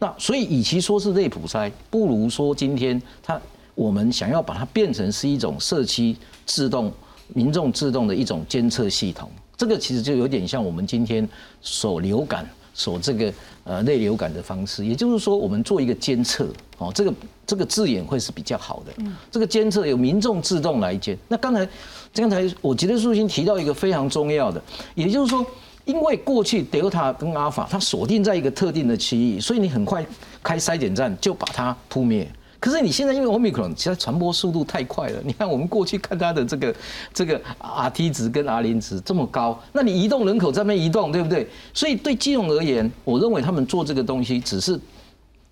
[0.00, 3.40] 那所以，与其说是内普筛，不如说今天它
[3.74, 6.92] 我们想要把它变成是一种社区自动、
[7.34, 9.28] 民众自动的一种监测系统。
[9.56, 11.28] 这个其实就有点像我们今天
[11.60, 13.32] 所流感、所这个
[13.64, 14.86] 呃内流感的方式。
[14.86, 17.12] 也就是说，我们做一个监测，哦，这个
[17.44, 18.92] 这个字眼会是比较好的。
[19.32, 21.18] 这个监测由民众自动来监。
[21.26, 21.68] 那刚才
[22.14, 24.62] 刚才我觉得苏欣提到一个非常重要的，
[24.94, 25.44] 也就是说。
[25.88, 30.04] 因为过去德尔塔跟阿尔法它锁定在一个特定的区域，所以你很快
[30.42, 32.30] 开筛检站就把它扑灭。
[32.60, 35.22] 可是你现在因为欧米克戎，其实传播速度太快了。
[35.24, 36.74] 你看我们过去看它的这个
[37.14, 41.48] 这个 R T 值跟 R 零值这么高，那你移动人口在那边移动，对不对？
[41.72, 44.78] 所以对金融而言，我认为他们做这个东西只是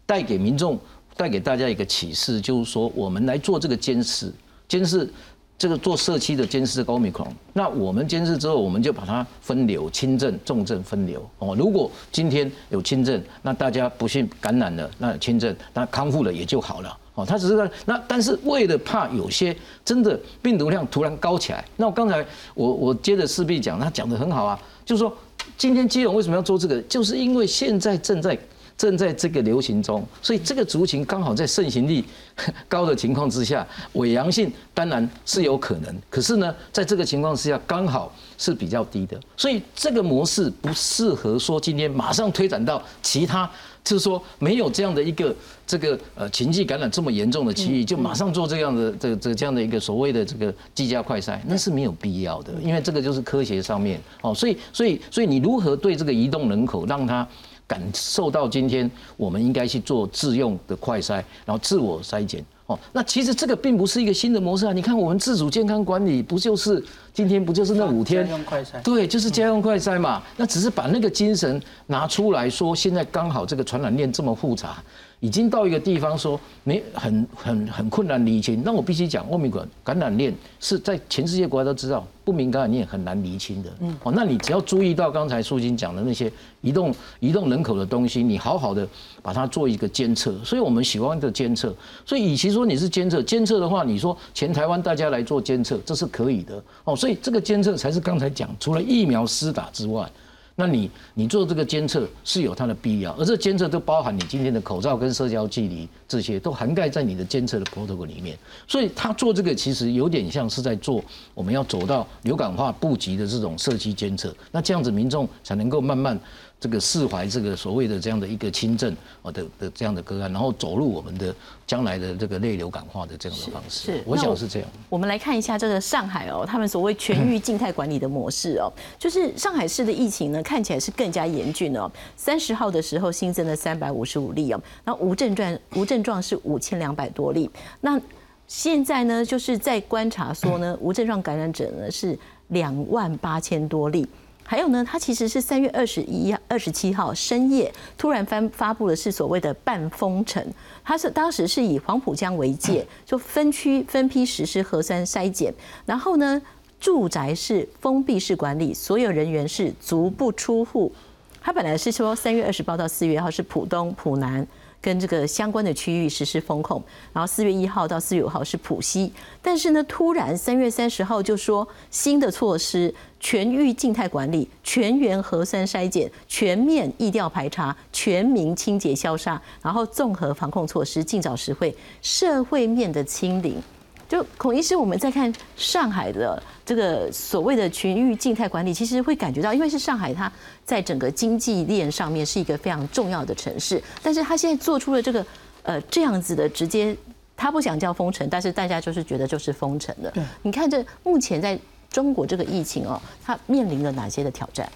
[0.05, 0.79] 带给民众、
[1.16, 4.31] 带给大家一个启示，就是说我们来做这个监视、
[4.68, 5.11] 监视。
[5.58, 11.26] 这个做社区的监视高密克，那我们监视之后，我们就把它分流，轻症、重症分流。
[11.38, 16.98] 哦，如果今天有轻症，那大家不幸感染了，那轻症，那康复了也就好了。
[17.14, 22.22] 哦，他只是在那，但是为了怕有些真的病毒量突然高起来，那我刚才
[22.54, 25.10] 我我接着势必讲，他讲的很好啊，就是说
[25.56, 28.38] 今天基隆为什么要做这个，就是因为现在正在。
[28.76, 32.04] 正在这个流行中，所以这个族群刚好在盛行率
[32.68, 35.94] 高的情况之下，伪阳性当然是有可能。
[36.10, 43.50] 可是呢，在这个情况之下，刚好是比较低的，所以这个模式不适合说今天马上推展到其他，
[43.82, 45.34] 就是说没有这样的一个
[45.66, 57.26] 这个呃情绪感染这么严重的区域，就马上做这样的这这这样的一个所谓的这个居家快筛，那是没有必要的，因为这个就是科学上面哦，所以所以所以你如何对这个移动人口让他。
[57.66, 64.72] 感受到今天我们应该去做自用的快筛，然后自我筛检，哦，那其实这个并不是一个新的模式啊！
[64.72, 66.83] 你看我们自主健康管理，不就是
[67.16, 68.29] 今天不就是那五天？
[68.29, 68.79] 用快筛。
[68.83, 70.22] 对，就是家用快筛嘛。
[70.37, 74.76] 那只是把那个精神拿出来说，现在刚好这个传染链这么复杂。
[75.20, 78.62] 已经到一个地方，说没很很很困难厘清。
[78.62, 83.70] 那我必须讲，欧米伽感染链是在全世界国家都知道，不明感染链很难厘清的。
[83.81, 88.87] 嗯，哦，那你只要注意到刚才苏金讲的那些移动移动人口的东西，你好好的
[89.22, 90.35] 把它做一个监测。
[90.44, 91.74] 所以我们喜欢的监测。
[92.05, 96.62] 所以与其说你是监测，监测的话，你说全台湾大家来做监测，这是可以的。
[96.85, 100.10] 哦，所以所以这个监测才是刚才讲，除了疫苗施打之外。
[100.56, 116.18] 那你你做这个监测是有它的必要，而这监测都包含你今天的口罩跟社交距离这些都涵盖在你的监测的 protocol 里面，所以他做这个其实有点像是在做我们要走到流感化布局的这种社区监测，那这样子民众才能够慢慢。
[116.58, 121.34] 这个释怀这个所谓的这样的一个轻症啊的的这样的个案，然后走入我们的
[121.66, 124.68] 将来的这个类流感化的这样的方式，是，我想是这样。
[124.88, 131.90] 我们来看一下这个上海哦，他们所谓全域静态管理的模式哦，就是上海市的疫情呢看起来是更加严峻哦。
[132.16, 137.50] 三十号的时候新增了三百五十五例哦，那无症状无症状是五千两百多例，
[137.82, 138.00] 那
[138.48, 144.08] 现在呢就是在观察说呢无症状感染者呢是两万八千多例。
[144.46, 150.40] 还有呢，它其实是三月二十一、二十七号深夜突然发发布的是所谓的半封城，
[150.85, 155.52] 它是当时是以黄浦江为界，就分区分批实施核酸筛检，
[155.85, 156.40] 然后呢，
[156.78, 160.92] 住宅是封闭式管理，所有人员是足不出户。
[161.40, 164.46] 它本来是说三月二十八到四月号是浦东、浦南。
[164.87, 166.81] 跟这个相关的区域实施封控，
[167.12, 183.61] 然后四月一号到四月五号是浦西，但是呢，突然三月三十号就说新的措施，全域静态管理、全员核酸筛检、全面疫调排查、全民清洁消杀，然后综合防控措施，尽早实惠，社会面的清零。
[184.08, 190.30] 就孔医师，我们在看上海的这个所谓的群域静态管理，其实会感觉到，因为是上海，它
[190.64, 195.26] 在整个经济链上面是一个非常重要的城市，但是它现在做出了这个
[195.62, 196.96] 呃这样子的直接，
[197.36, 200.12] 他不想叫封城，但是大家就是觉得就是封城的。
[200.42, 201.58] 你看这目前在
[201.90, 204.70] 中国这个疫情哦，它面临了哪些的挑战？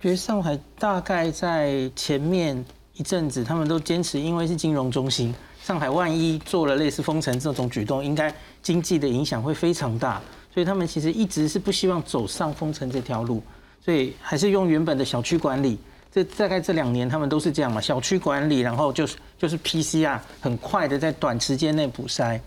[0.00, 2.62] 觉得上海大概在前面
[2.94, 5.34] 一阵子，他们都坚持，因为是金融中心。
[5.66, 10.22] 上海万一做了类似封城这种举动，应该经济的影响会非常大，
[10.54, 13.42] 所以他们其实一直是不希望走上封城这条路，
[13.84, 15.76] 所以还是用原本的小区管理。
[16.12, 22.38] 这大概这两年他们都是这样嘛，小区管理，然后就是就是 PCR 很快的在短时间内补筛。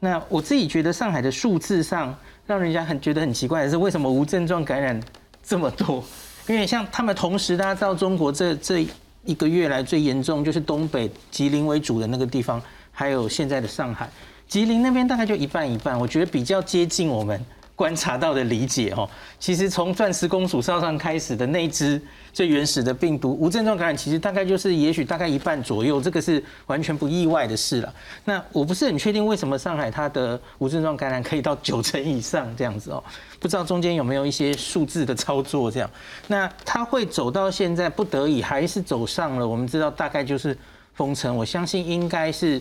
[0.00, 4.98] 那我自己觉得上海的数字上让人家很觉得很奇怪的是，为什么无症状感染
[5.44, 6.02] 这么多？
[6.48, 8.86] 因为像他们同时大家知道中国这这。
[9.24, 14.10] 一个月来最严重就是东北吉林为主的那个地方，还有现在的上海，
[14.48, 17.40] 吉林那边大概就一半一半，我觉得比较接近我们。
[17.74, 19.08] 观察到的理解哦，
[19.38, 22.00] 其实从钻石公主哨上开始的那只
[22.32, 27.92] 最原始的病毒无症状感染，其实大概就是也许大概一半左右，这个是完全不意外的事了。
[28.24, 33.02] 那我不是很确定为什么上海它的无症状感染可以到九成以上这样子哦，
[33.40, 35.90] 不知道中间有没有一些数字的操作这样。
[36.28, 40.56] 那它会走到现在不得已还是走上了，我们知道大概就是
[40.94, 42.60] 封城，我相信应该是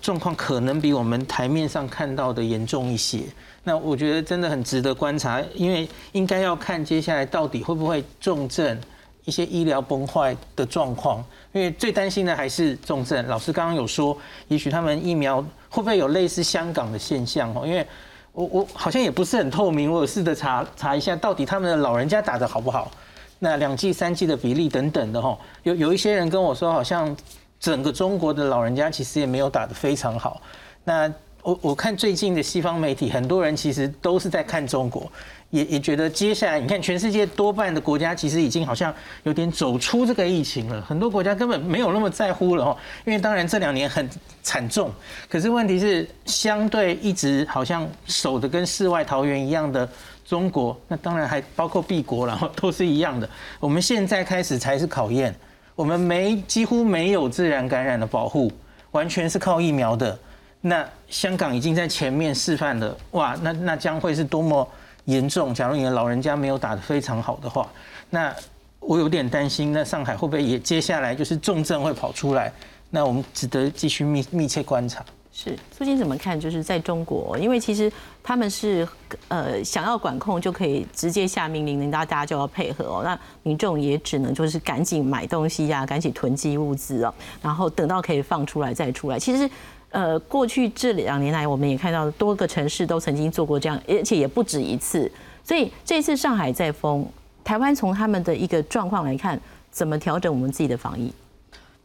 [0.00, 3.22] 状况可能比我们台面上看到的严重一些。
[3.64, 8.76] 那我觉得真的很值得观察，因为应该要看接下来到底会不会重症，
[9.24, 11.24] 一些医疗崩坏的状况。
[11.52, 13.26] 因为最担心的还是重症。
[13.28, 14.16] 老师刚刚有说，
[14.48, 17.66] 也许他们疫苗会不会有类似香港的现象哦？
[17.66, 17.86] 因为
[18.32, 22.90] 我我好像也不是很透明，我有试着查查一下，到底他们的老人家打的好不好？
[23.38, 27.14] 那两剂、三剂的比例等等的哈，有有一些人跟我说，好像
[27.60, 30.40] 整个中国的老人家其实也没有打得非常好。
[30.84, 31.12] 那
[31.42, 35.10] 我我看最近的西方媒体，很多人其实都是在看中国，
[35.50, 42.76] 也也觉得接下来你看全世界多半的国家其实已经好像有点走出这个疫情了，很多国家根本没有那么在乎了哦。
[43.04, 44.08] 因为当然这两年很
[44.42, 44.92] 惨重，
[45.28, 49.88] 可是问题是相对一直好像守的跟世外桃源一样的
[50.24, 53.28] 中国，那当然还包括 B 国然后 都是一样的。
[53.58, 55.34] 我们现在开始才是考验，
[55.74, 58.52] 我们没几乎没有自然感染的保护，
[58.92, 60.16] 完全是靠疫苗的。
[60.64, 64.66] 那香港已经在前面示范了，哇，那那将会是多么
[65.06, 65.52] 严重？
[65.52, 67.68] 假如你的老人家没有打得非常好的话，
[68.10, 68.32] 那
[68.78, 72.52] 我有点担心，那上海会不会也接下来就是重症会跑出来？
[72.90, 75.04] 那我们值得继续密密切观察。
[75.32, 76.38] 是苏金怎么看？
[76.38, 77.90] 就是在中国，因为其实
[78.22, 78.86] 他们是
[79.26, 83.02] 呃想要管控就可以直接下命令，那大家就要配合哦。
[83.02, 89.18] 那民众也只能就是赶紧买东西呀，赶紧囤积物资哦，然后等到可以放出来再出来。
[89.18, 89.50] 其实。
[89.92, 95.10] 呃，过去这两年来，我们也看到多个城市都曾经做过这样，而且也不止一次。
[95.44, 97.06] 所以这次上海在封，
[97.44, 99.38] 台湾从他们的一个状况来看，
[99.70, 101.12] 怎么调整我们自己的防疫？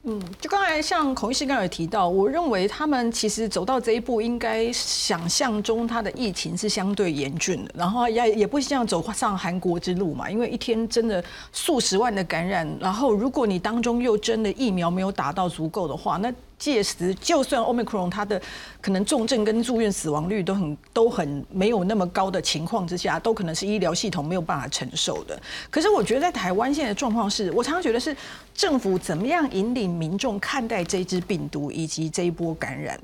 [0.03, 18.41] 嗯，就刚才像孔医师刚才有提到，我认为他们其实走到这一步，应该想象中他的疫情是相对严峻的，然后也也不像走上韩国之路嘛，因为一天真的数十万的感染，然后如果你当中又真的疫苗没有打到足够的话，那届时就算 Omicron 它的
[18.81, 25.39] 可能重症跟住院死亡率都很都很没有那么高的情况之下，都可能是医疗系统没有办法承受的。
[25.69, 28.15] 可是我觉得在台湾现在的状况是，我常常觉得是
[28.53, 32.99] 政府怎么样引领民众看待这支病毒以及这一波感染。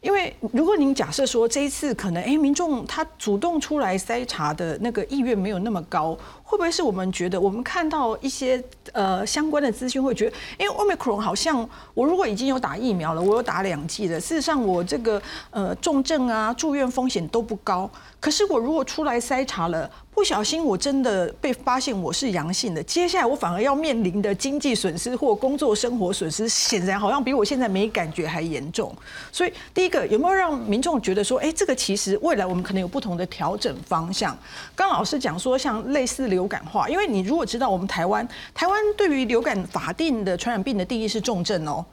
[0.00, 15.20] 因为如果您假设说这一次可能哎民众他主动出来筛查的那个意愿没有那么高，会不会是我们觉得我们看到一些呃相关的资讯会觉得，因为 Omicron 好像我如果已经有打疫苗了，我有打两剂了，事实上我这个
[15.50, 17.90] 呃重症啊住院风险都不高，
[18.20, 19.90] 可是我如果出来筛查了。
[20.18, 28.92] 不小心我真的被发现我是阳性的，接下来我反而要面临的经济损失或工作生活损失，显然好像比我现在没感觉还严重。
[29.30, 34.36] 所以第一个有没有让民众觉得说，哎，这个其实未来我们可能有不同的调整方向？
[34.74, 41.86] 刚老师讲说，像类似流感化，因为你如果知道我们台湾，台湾对于流感法定的传染病的定义是重症哦。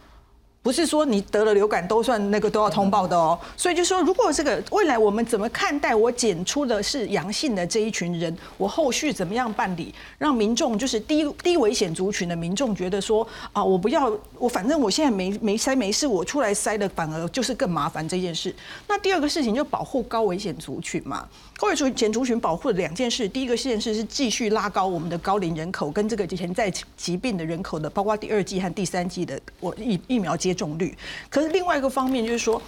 [0.65, 18.51] 不是说你得了流感都算那个都要通报的哦，所以就说如果这个未来我们怎么看待我检出的是阳性的这一群人，我后续怎么样办理，让民众就是低低危险族群的民众觉得说啊，我不要我反正我现在没没筛没事，我出来筛的反而就是更麻烦这件事。
[18.87, 21.27] 那第二个事情就保护高危险族群嘛。
[21.57, 30.95] 高危险族群保护的两件事，第一个件事是继续拉高我们的高龄人口跟这个潜在疾病的人口的，包括第二季和第三季的我疫疫苗接种率。
[31.29, 32.61] 可是另外一个方面就是说，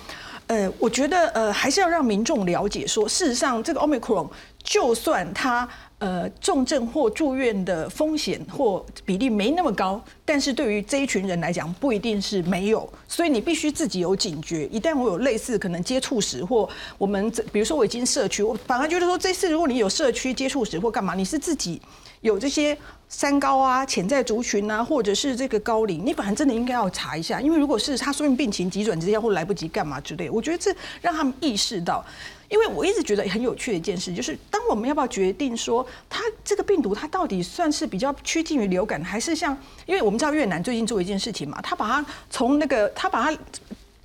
[0.48, 4.30] 呃，我觉得呃还是要让民众了解说，事实上这个 Omicron
[4.64, 5.68] 就算它。
[6.00, 14.68] 呃，重症或住院的风险或比例没那么高，但是对于这一群人来讲，不一定是没有，所以你必须自己有警觉。
[14.68, 16.70] 一旦我有类似可能接触史，或
[17.00, 21.82] 我们比如说我已经社区，我反而觉得说这次如果你有社区接触史或干嘛，你是自己
[22.22, 22.78] 有这些
[23.10, 30.72] 三高啊、潜在族群啊，或者是这个高龄，你反而真的应该要查一下，因为如果是他说明病情急转直下或来不及干嘛之类，我觉得这
[31.02, 32.06] 让他们意识到。
[32.50, 43.38] 因为我一直觉得很有趣的一件事，就是当我们要不要决定说，它这个病毒它到底算是比较趋近于流感，还是像，因为我们知道越南最近做一件事情嘛，他把它从那个他把它。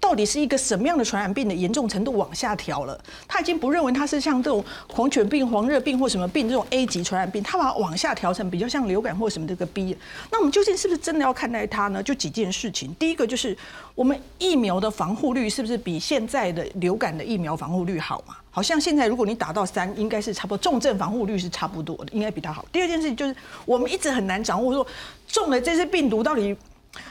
[0.03, 3.01] 到底是一个什么样的传染病的严重程度往下调了？
[3.29, 9.97] 他已经不认为它是像这种狂犬病、黄热病或什么病这种 A 级传染病，他把它往下调成比较像流感或什么这个 B。
[10.33, 12.03] 那我们究竟是不是真的要看待它呢？
[12.03, 13.57] 就几件事情，第一个就是
[13.95, 18.35] 我们疫苗的防护率是不是比现在的流感的疫苗防护率好嘛？
[18.51, 22.67] 好像现在如果你打到三，应该是差不多，重症防护率是差不多的，应该比它好。
[22.73, 23.35] 第二件事情就是
[23.65, 24.85] 我们一直很难掌握说
[25.29, 26.57] 中了这些病毒到底。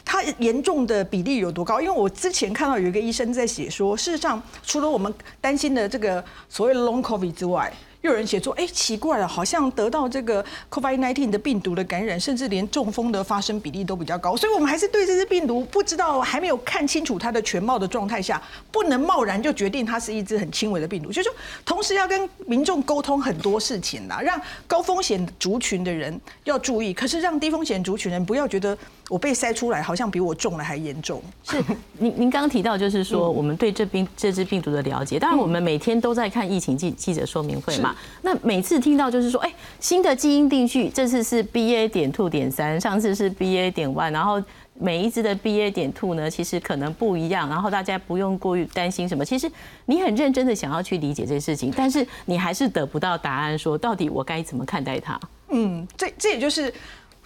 [0.03, 1.81] 它严重的比例有多高？
[1.81, 7.71] 因为我之前看到有一个医生在写说，事实上除了我们担心的这个所谓 long covid 之外。
[8.01, 21.09] 又有人写说，哎，奇怪了，好像得到这个 COVID-19 的病毒的感染，甚至连中风的发生比例都比较高，所以我们还是对这只病毒不知道，还没有看清楚它的全貌的状态下，不能贸然就决定它是一只很轻微的病毒。
[21.11, 28.75] 就是说，同时要跟民众沟通很多事情啦，让高风险族群的人要注意，可是让低风险族群人不要觉得
[29.11, 31.21] 我被筛出来好像比我中了还严重。
[31.43, 31.61] 是，
[31.97, 37.93] 您您刚刚提到就是说，我们对这病这支病毒的了解，当然我们每天都在看疫情记记者说明会嘛。
[38.21, 41.89] 那每次听到就是说，哎，新的基因定序，这次是 BA.
[41.89, 43.69] 点 two 点三，上次是 BA.
[43.71, 44.41] 点 one，然后
[44.75, 45.69] 每一只的 BA.
[45.69, 49.25] 点 two 呢，其实可能不一样，然后大家不用过于担心什么。
[49.25, 49.51] 其实
[49.87, 55.19] 你很认真的想要去理解这些事情，但是你还是得不到答案，说到底我该怎么看待它？
[55.49, 56.73] 嗯，这这也就是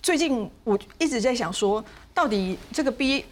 [0.06, 1.84] 最近我一直在想说，
[2.14, 3.24] 到底这个 BA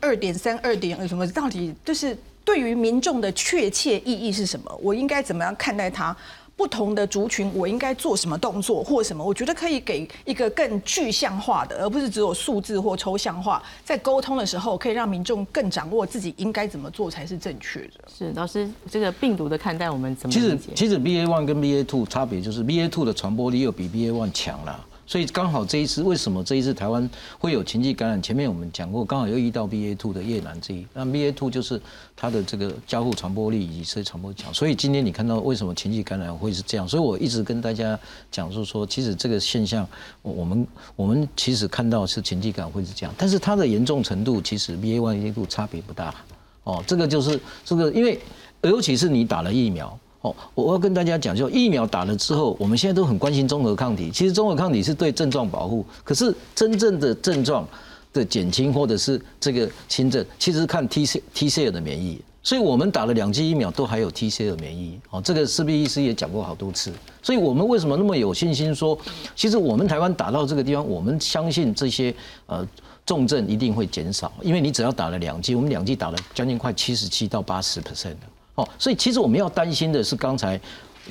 [0.00, 4.80] 二点三、二点什么，到底就是对于民众的确切意义是什么？
[4.82, 6.16] 我应该怎么样看待它？
[6.56, 9.22] 不同的族群，我应该做什么动作或什么？
[9.22, 13.62] 我觉得可以给一个更具象化的，而不是只有数字或抽象化。
[13.84, 18.08] 在沟通的时候，可以让民众更掌握自己应该怎么做才是正确的。
[18.08, 24.86] 是老师，这个病毒的看待，我们怎么其实其实 BA one 跟 BA two 差别就是 BA two 的传播力又比 BA one 强了。
[25.10, 28.22] 所以刚好这一次，为什么这一次台湾会有情迹感染？
[28.22, 31.82] 前面我们讲过，刚好又遇到 BA two 的越南这一，那 BA two 就是
[32.14, 34.54] 它的这个交互传播力以及社传播强。
[34.54, 36.86] 所以今天你看到为什么情迹感染会是这样？
[36.86, 37.98] 所以我一直跟大家
[38.30, 39.84] 讲述说，其实这个现象，
[40.22, 46.14] 我们我们其实看到是情迹感会是这样，但是它的严重程度其实 BA one、BA two 差别不大。
[46.62, 48.16] 哦，这个就是这个，因为
[48.62, 49.98] 尤其是你打了疫苗。
[50.22, 54.10] 哦，我要跟大家讲，就疫苗打了之后，我们现在都很关心综合抗体。
[54.10, 57.66] 其实综合抗体是对症状保护，可是真正的症状
[58.12, 62.20] 的减轻或者是这个轻症，其实是看 T C T C 的免疫。
[62.42, 64.98] 所以我们打了两剂疫苗都还有 T C 的免疫。
[65.10, 66.92] 哦，这个施必医师也讲过好多次。
[67.22, 68.98] 所以我们为什么那么有信心说，
[69.36, 72.14] 其实我们台湾打到这个地方，我们相信这些
[72.46, 72.66] 呃
[73.06, 78.16] 重症一定会减少，因为你只要打了两剂，我们两剂打了将近快七十七到八十 percent。
[78.56, 80.60] 哦，所以其实我们要担心的是刚才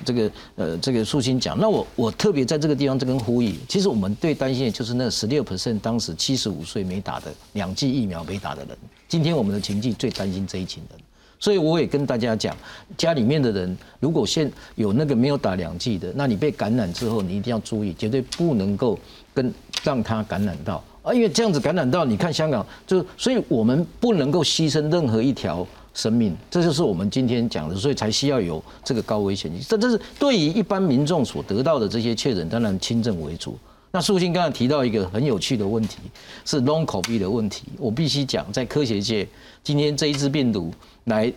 [0.06, 8.78] 这个呃这个素心讲，那我我特别在这个地方这跟呼吁，其实我们最担心的就是那十六 percent 当时七十五岁没打的两剂疫苗没打的人，
[9.08, 11.00] 今天我们的情境最担心这一群人，
[11.40, 12.56] 所以我也跟大家讲，
[12.98, 18.98] 家里面的人如果现有那个没有打两剂的，那你被感染之后，你一定要注意，绝对不能够
[19.34, 19.52] 跟
[19.84, 25.66] 让他感染到啊，因为这样子感染到，你看香港就，所以我们不能够牺牲任何一条。
[26.00, 29.62] 生命，这就是我们今天讲的，所以才需要有这个高危险性。
[29.68, 33.58] 这这是对于一般民众所得到的这些确诊，当然轻症为主。
[33.92, 35.98] 那苏欣刚才提到一个很有趣的问题，
[36.46, 37.64] 是 long COVID 的问题。
[37.78, 39.28] 我必须讲，在科学界，
[39.62, 40.72] 今天这一支病毒
[41.06, 41.34] 来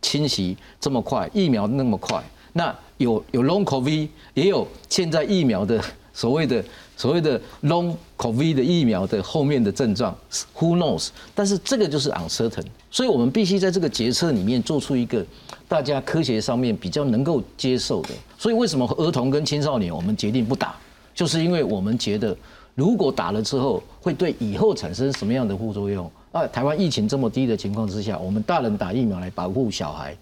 [0.00, 2.22] 侵袭这么快，疫苗那么快，
[2.54, 5.82] 那有有 long COVID，也有现在疫苗的
[6.16, 6.64] 所谓的。
[6.98, 10.16] 所谓的 long COVID 的疫苗的后面的症状
[10.58, 11.08] ，Who knows？
[11.34, 15.22] 但是这个就是 uncertain，所以我们必须在这个决策里面做出一个
[15.68, 18.08] 大家科学上面比较能够接受的。
[18.38, 20.74] 所以为什么儿童跟青少年我们决定不打，
[21.14, 22.34] 就是因为我们觉得
[22.74, 26.10] 如果打了之后会对以后产生什么样的副作用？
[26.32, 30.16] 啊，台湾疫情这么低的情况之下，我们大人打疫苗来保护小孩，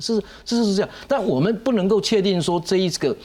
[0.00, 3.16] 是是是这样，但我们不能够确定说这一个。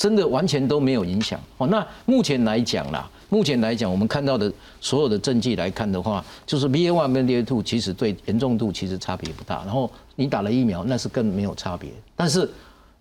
[0.00, 1.66] 真的完全都没有影响哦。
[1.66, 9.56] 那目前来讲啦，目前来讲，我们看到的所有的证据来看的话，就是 BA one 跟 BA two 其实对严重度其实差别不大。
[9.56, 11.90] 然后你打了疫苗，那是更没有差别。
[12.16, 12.50] 但是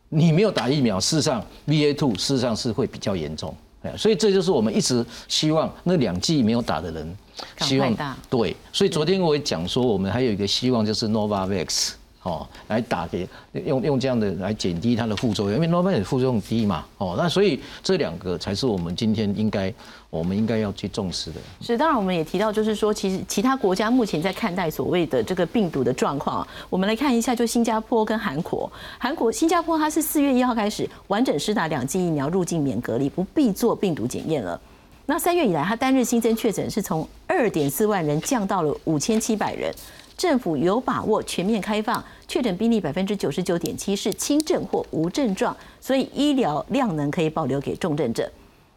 [0.10, 3.56] 你没有打疫苗，事实上 BA two 事实上是会比较严重。
[3.84, 7.18] 哎，所以这就是我们一直希望那两剂没有打的人，
[7.62, 7.96] 希望
[8.30, 8.54] 对。
[8.74, 11.92] 所以昨天我也讲说，我们还有一个希望就是 Novavax。
[12.24, 13.28] 哦，来打给
[13.66, 16.86] 用用这样的来减低它的副作用，因为诺贝尔副作用低嘛。
[16.98, 19.74] 哦，那所以这两个才是我们今天应该
[20.10, 21.40] 我们应该要去重视的。
[21.62, 26.46] 是，当然我们也提到，就是说，其实其他国家目前在看待所谓的这个病毒的状况。
[26.70, 28.70] 我们来看一下，就新加坡跟韩国。
[28.98, 34.60] 韩国、新加坡它是四月一号开始完整施打两剂疫苗，入境免隔离，不必做病毒检验了。
[35.06, 39.74] 那三月以来，它单日新增确诊是从二点四万人降到了五千七百人。
[40.20, 48.30] 政府有把握全面开放，确诊病例百分之九十九点七是轻症或无症状，所以医疗量能可以保留给重症者。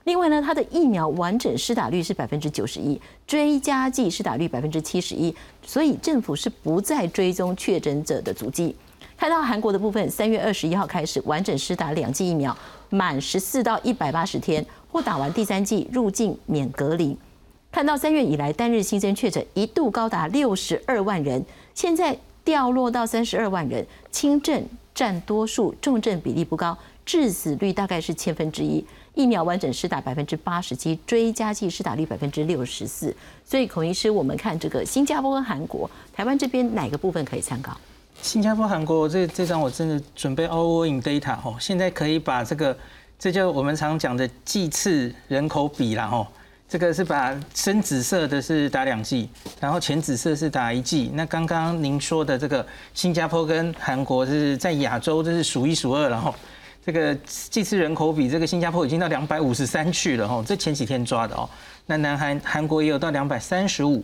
[0.04, 5.34] 另外呢，它的疫苗完整施打率是百分之九十一，追加剂施打率百分之七十一，
[5.66, 8.76] 所以政府是不再追踪确诊者的足迹。
[9.16, 12.56] 看到韩国的部分，三月二十一号开始完整施打两剂疫苗，
[12.88, 17.18] 满十四到一百八十天或打完第三剂入境免隔离。
[17.72, 21.42] 看到三月以来单日新增确诊一度高达六十二万人，
[21.74, 22.14] 现在
[22.44, 24.62] 掉落到三十二万人，轻症
[24.94, 28.84] 占多数，重症比例不高，致死率大概是千分之一。
[29.14, 33.14] 疫苗完整施打百分之八十七，追加剂施打率百分之六十四。
[33.42, 37.74] 所以孔医师，我们看这个新加坡跟韩国，台湾这边哪个部分可以参考？
[38.20, 42.76] 新加坡、韩国，这这张我真的准备 all in data 哦，现在可以把这个，
[43.18, 46.26] 这就我们常讲的剂次人口比了哦。
[46.72, 49.28] 这个是把深紫色的是打两剂，
[49.60, 51.10] 然后浅紫色是打一剂。
[51.12, 56.34] 那刚刚您说的这个新加坡跟韩国是在亚洲这是数一数二，然后
[56.82, 57.14] 这个
[57.50, 61.46] 这次人口比，这个新加坡已经到两百五十三去了哦，这前几天抓的哦。
[61.84, 64.02] 那南韩韩国也有到两百三十五。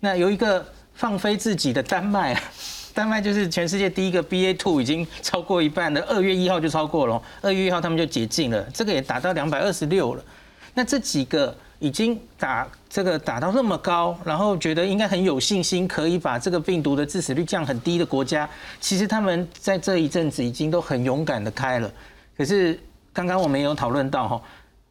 [0.00, 2.34] 那有一个放飞自己的丹麦，
[2.94, 10.24] 丹麦就是全世界第一个 BA two 已经超过一半了，二月一号就超过了，二月一号他们就解禁了，这个也达到两百二十六了。
[10.72, 11.54] 那这几个。
[11.78, 18.48] 已经打这个打到那么高，然后觉得应该很有信心可以把这个病毒的致死率降很低的国家，
[18.80, 21.90] 其实他们在这一阵子已经都很勇敢的开了。
[22.36, 22.78] 可是
[23.12, 24.40] 刚刚我们也有讨论到哈，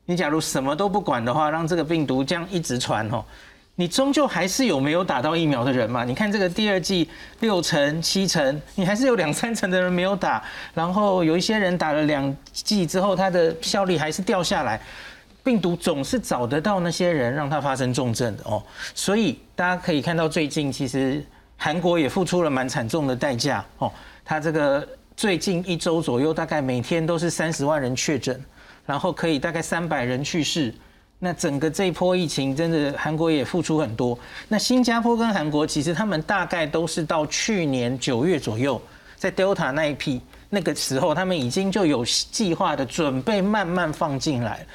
[0.06, 3.26] 你假如什么都不管的话，让这个病毒这样一直传哈，
[3.76, 6.04] 你终究还是有没有打到疫苗的人嘛？
[6.04, 7.10] 你看这个第二季
[7.40, 14.80] 六成七成，你还是有两三成的人没有打，然后有一些人打了两剂之后，它的效力还是掉下来。
[15.46, 18.62] 病毒总是找得到那些人让他发生重症的哦，
[18.96, 21.24] 所以大家可以看到最近其实
[21.56, 23.92] 韩国也付出了蛮惨重的代价哦，
[24.26, 24.86] 他这个
[25.16, 28.44] 最近一周左右大概每天都是三十万人确诊，
[28.88, 30.74] 然后可以大概三百人去世，
[31.20, 34.18] 那整个这一波疫情，真的韩国也付出很多。
[34.48, 38.82] 那新加坡跟韩国其实他们大概都是到去年九月左右，
[39.16, 40.20] 在 Delta 那一批
[40.50, 44.66] 那个时候，他们已经就有计划的准备慢慢放进来，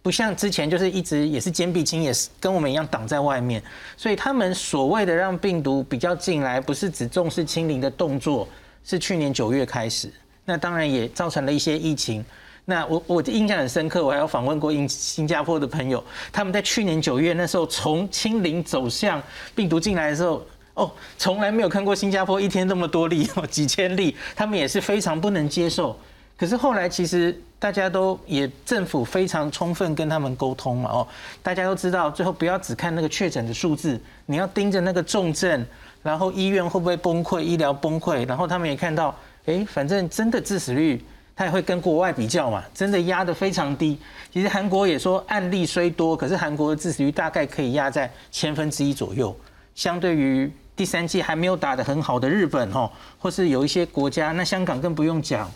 [0.00, 3.62] 不像之前就是一直也是坚壁清，也是跟我们一样挡在外面。
[3.96, 8.48] 所以他们所谓的让病毒比较进来，不是只重视清零的动作，
[8.84, 10.10] 是去年九月开始。
[10.44, 12.24] 那当然也造成了一些疫情。
[12.64, 19.22] 那我我印象很深刻，我还有访问过英新加坡的朋友，他们在去年九月那时候从清零走向
[19.54, 25.98] 病毒进来的时候，哦，从来没有看过新加坡一天那么多例哦，几千例，他们也是非常不能接受。
[26.38, 31.08] 可是后来其实大家都也政府非常充分跟他们沟通嘛，哦，
[31.42, 35.66] 大家都知道最后不要只看那个确诊的数字，你要盯着那个重症，
[36.02, 39.14] 然后医院会不会崩溃，医疗崩溃，然后他们也看到，
[39.46, 41.04] 哎，反正真的致死率。
[41.34, 43.96] 他也会跟国外比较嘛，真的压得非常低。
[44.32, 49.32] 其实韩国也说案例虽多，可是韩国的致死率大概可以压在千分之一左右。
[49.72, 55.48] 相对于第三季还没有打得很好的日本哦，或是有一些国家，那香港更不用讲。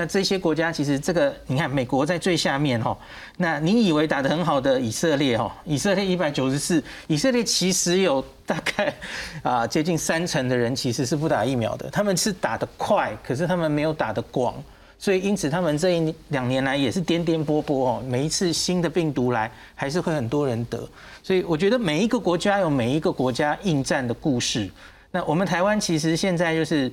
[0.00, 2.96] 那这些国家其实这个你看，美国在最下面哈。
[3.36, 8.94] 那你以为打得很好的以色列哈，以色列一百九十四，以色列其实有大概
[9.42, 14.54] 啊接近三成的人其实是不打疫苗的，他们是打得快，可是他们没有打得广。
[14.98, 18.02] 所以，因此他们这一两年来也是颠颠簸簸哦。
[18.06, 20.88] 每一次新的病毒来，还是会很多人得。
[21.22, 24.70] 所以，我觉得每一个国家有每一个国家应战的故事。
[25.10, 26.90] 那我们台湾其实现在就是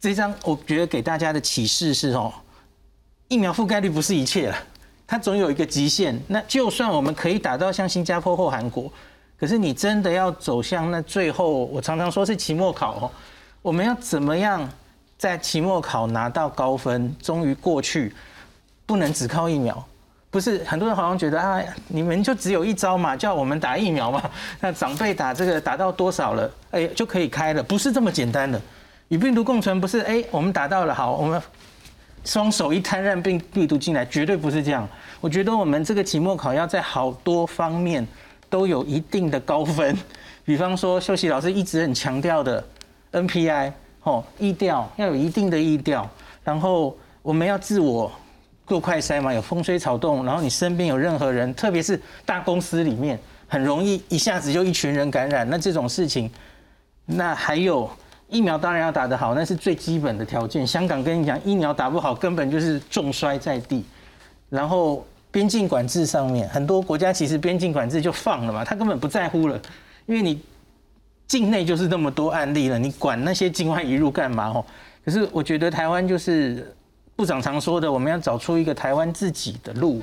[0.00, 2.32] 这张，我觉得给大家的启示是哦，
[3.28, 4.56] 疫苗覆盖率不是一切了，
[5.06, 6.18] 它总有一个极限。
[6.28, 8.92] 那就算我们可以打到像新加坡或韩国，
[9.38, 13.10] 可是你真的要走向那最后，我常常说是期末考哦，
[13.60, 14.68] 我们要怎么样？
[15.18, 18.14] 在期末考拿到高分，终于过去，
[18.86, 19.84] 不能只靠疫苗。
[20.30, 24.22] 不是很多人好像觉得啊，你们就只有一招嘛，叫我们打疫苗嘛。
[24.60, 28.62] 那长辈打这个打到多少了，哎，就可以开了，不是这么简单的。
[29.08, 31.40] 与病毒共存不是哎，我们达到了好，我们
[32.24, 34.88] 双手一摊让病病毒进来，绝对不是这样。
[35.20, 38.06] 我觉得我们这个期末考要在好多方面
[38.50, 39.96] 都有一定的高分，
[40.44, 42.64] 比方说秀熙老师一直很强调的
[43.12, 43.72] NPI。
[44.04, 46.08] 哦，意调要有一定的意调，
[46.42, 48.10] 然后我们要自我
[48.66, 56.30] 做快筛嘛，有风吹草动，然后你身边有任何人，特别是大公司里面，很容易一下子就一群人感染，那这种事情，
[57.04, 57.90] 那还有
[58.28, 60.66] 疫苗当然要打得好，那是最基本的条件。
[60.66, 63.84] 香港跟你讲，疫苗打不好，根本就是重摔在地。
[64.48, 69.60] 然后边境管制上面，很多国家其实边境管制就放了嘛，他根本不在乎了，
[70.06, 70.40] 因为你。
[71.26, 74.46] 境内就是那么多案例了，你管那些境外移入干嘛？
[74.46, 74.64] 哦，
[75.04, 76.74] 可是我觉得台湾就是
[77.14, 80.00] 部长常说的，我们要找出一个台湾自己的路。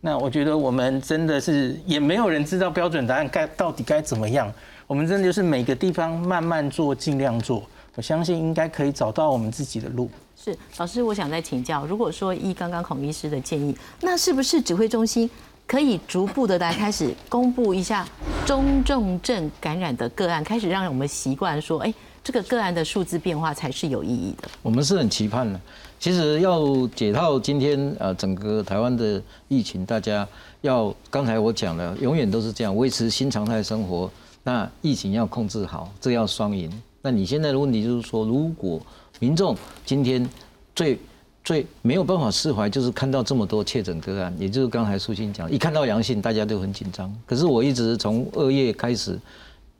[0.00, 4.52] 那我觉得我们真的是也没有人知道标准答案该到底该怎么样。
[4.86, 7.62] 我们真的就是每个地方慢慢做，尽量做。
[7.96, 10.08] 我相信应该可以找到我们自己的路。
[10.36, 15.28] 是老师，我想再请教，如果说依刚刚孔医师的建议，那是不是指挥中心？
[15.66, 18.06] 可以逐步的来开始公布一下
[18.46, 24.48] 中重症感染的个案，开始让我们习惯说，哎，这个个案的数字变化才是有意义的。
[24.62, 25.60] 我们是很期盼的。
[25.98, 30.28] 其实要解套今天呃整个台湾的疫情，大家
[30.60, 34.08] 要刚才我讲了，永远都是这样，维持新常态生活。
[34.46, 36.70] 那疫情要控制好，这要双赢。
[37.02, 38.80] 那你现在的问题就是说，如果
[39.18, 40.24] 民众今天
[40.72, 40.96] 最
[41.42, 47.12] 最没有办法释怀，就是看到这么多确诊个案，也就是刚才苏欣讲，一看到阳性，大家都很紧张。
[47.26, 49.18] 可是我一直从二月开始，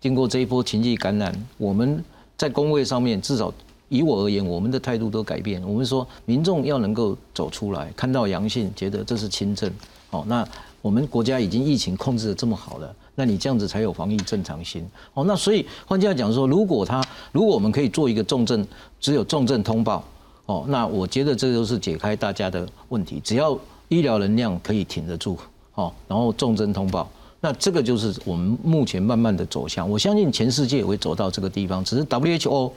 [0.01, 2.05] 经过这一波情绪感染，我们
[2.37, 3.55] 在工位上面，至少
[3.89, 5.63] 以我而言，我们的态度都改变。
[5.63, 9.73] 我们说，民众要能够走出来，看到阳性，觉得这是轻症，
[10.11, 10.45] 哦，那
[10.83, 14.87] 我们国家已经疫情控制的这么好了，那你这样子才有防疫正常心。
[15.15, 17.03] 哦，那所以换句话讲说，如果他，
[17.33, 18.65] 如果我们可以做一个重症，
[19.01, 20.05] 只有重症通报。
[20.45, 23.19] 哦，那我觉得这都是解开大家的问题。
[23.25, 23.59] 只要
[23.89, 25.37] 医疗能量可以挺得住，
[25.75, 27.11] 哦，然后重症通报，
[27.41, 29.91] 那这个就是我们目前慢慢的走向。
[29.91, 32.71] 我相信全世界也会走到这个地方，只是 WHO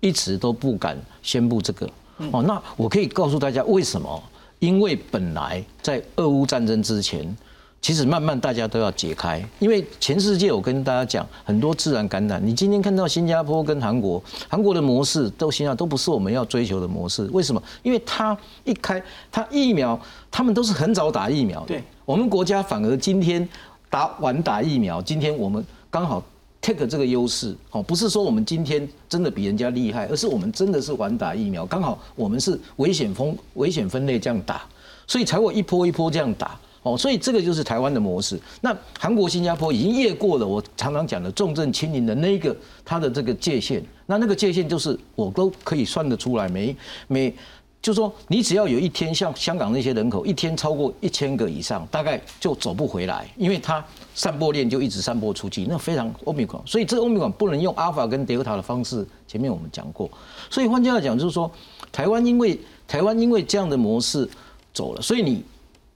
[0.00, 1.88] 一直都不敢宣布这个。
[2.32, 4.22] 哦，那我可以告诉大家为什么？
[4.58, 7.36] 因为本来在俄乌战争之前。
[7.80, 12.44] 其实慢慢大家都要解开，因为全世界我跟大家讲很多自然感染。
[12.44, 17.24] 你今天看到新加坡跟韩国，韩国的模式都现在都不是我们要追求的模式。
[17.32, 17.62] 为什么？
[17.82, 19.98] 因为它一开它疫苗，
[20.30, 21.66] 他们都是很早打疫苗的。
[21.68, 23.48] 对，我们国家反而今天
[23.88, 26.22] 打晚打疫苗，今天我们刚好
[26.60, 27.56] take 这个优势。
[27.70, 34.62] 哦，不是说我们今天真的比人家厉害，而是我们真的是晚打疫苗，刚好我们是危险风危险分类这样打，
[35.06, 36.58] 所以才会一波一波这样打。
[36.88, 38.40] 哦，所以这个就是台湾的模式。
[38.60, 43.84] 那韩国、新加坡已经越过了我常常讲的重症清零的那个它的这个界限。
[44.06, 46.74] 那那个界限就是我都可以算得出来，每
[47.08, 47.34] 每
[47.82, 53.84] 就说你只要有一天像香港那些人口一天超过一千个以上，大概就走不回来，因为它
[54.14, 56.58] 散播链就一直散播出去，那非常欧米伽。
[56.64, 60.10] 所以这个欧米伽不能用阿尔法跟德尔塔的方式，前面我们讲过。
[60.50, 61.50] 所以换句话讲，就是说
[61.92, 64.28] 台湾因为台湾因为这样的模式
[64.72, 65.42] 走了，所以你。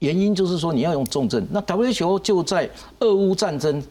[0.03, 3.81] 原因就是说你要用重症，那 WHO 就在俄乌战争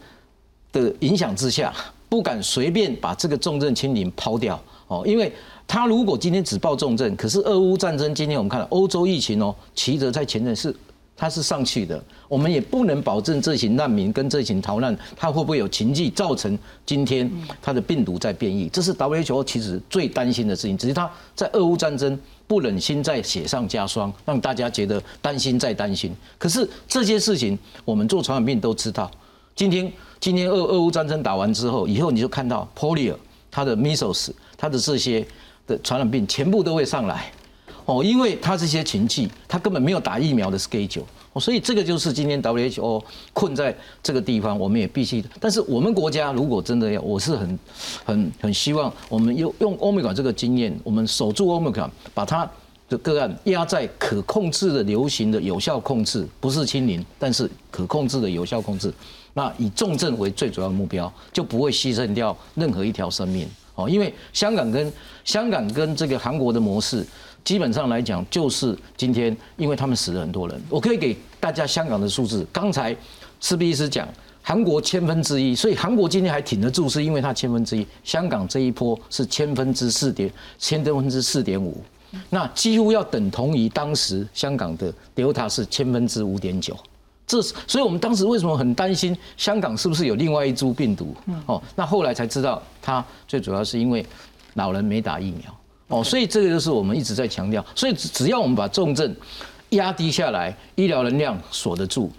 [0.71, 1.73] 的影响之下，
[2.07, 5.33] 不敢随便把这个重症清零抛掉哦，因为
[5.67, 10.75] 他如果今天只报重症，可是俄乌战争今天我们看到欧洲疫情哦，其实在前阵是
[11.15, 16.55] 它是上去的，我们也不能保证这群难民跟这群逃难他会不会有情迹造成
[16.85, 17.27] 今天
[17.59, 22.19] 他的病毒在变异，这是 WHO 其实最担心的事情，只是他在俄乌战争。
[22.47, 26.15] 不忍心再雪上加霜，让大家觉得担心再担心。
[26.37, 29.09] 可是这些事情，我们做传染病都知道。
[29.55, 33.15] 今天，今天俄俄乌战争打完之后，以后你就看到 polio、
[33.51, 35.25] 它的 measles、它的这些
[35.67, 37.31] 的传染病全部都会上来。
[37.85, 41.03] 哦，因为它这些情绪，它根本没有打疫苗的 schedule。
[41.39, 43.03] 所以这个就是今天 WHO
[43.33, 45.23] 困在这个地方，我们也必须。
[45.39, 47.59] 但是我们国家如果真的要，我是很、
[48.05, 52.49] 很、很希望我们用用欧米伽这个经验，我们守住欧米伽，把它
[52.87, 58.93] 的个案压在可控制的流行的有效控制，不是清零，但是可控制的有效控制。
[59.33, 63.47] 那以重症为最主要的目标，就不会牺牲掉任何一条生命。
[63.75, 67.03] 哦，因为香港跟香港跟这个韩国的模式。
[67.43, 72.45] 基本上来讲，就是今天，因为他们死了很多人，我可以给大家香港的数字。
[72.51, 72.95] 刚才
[73.41, 74.07] 施比医师讲，
[74.41, 77.85] 韩国千分之一，所以韩国今天还挺得住，是因为它千分之一。
[78.03, 81.83] 香港这一波是千分之四点，千分之四点五，
[82.29, 86.77] 那几乎要等同于当时香港的 Delta 是千分之五点九。
[87.25, 91.15] 这所以我们当时为什么很担心香港是不是有另外一株病毒？
[91.45, 94.05] 哦，那后来才知道，它最主要是因为
[94.55, 95.53] 老人没打疫苗。
[95.93, 99.15] 哦，所以这个就是我们一直在强调，所以只要我们把重症
[99.69, 102.11] 压低下来，医疗能量锁得住，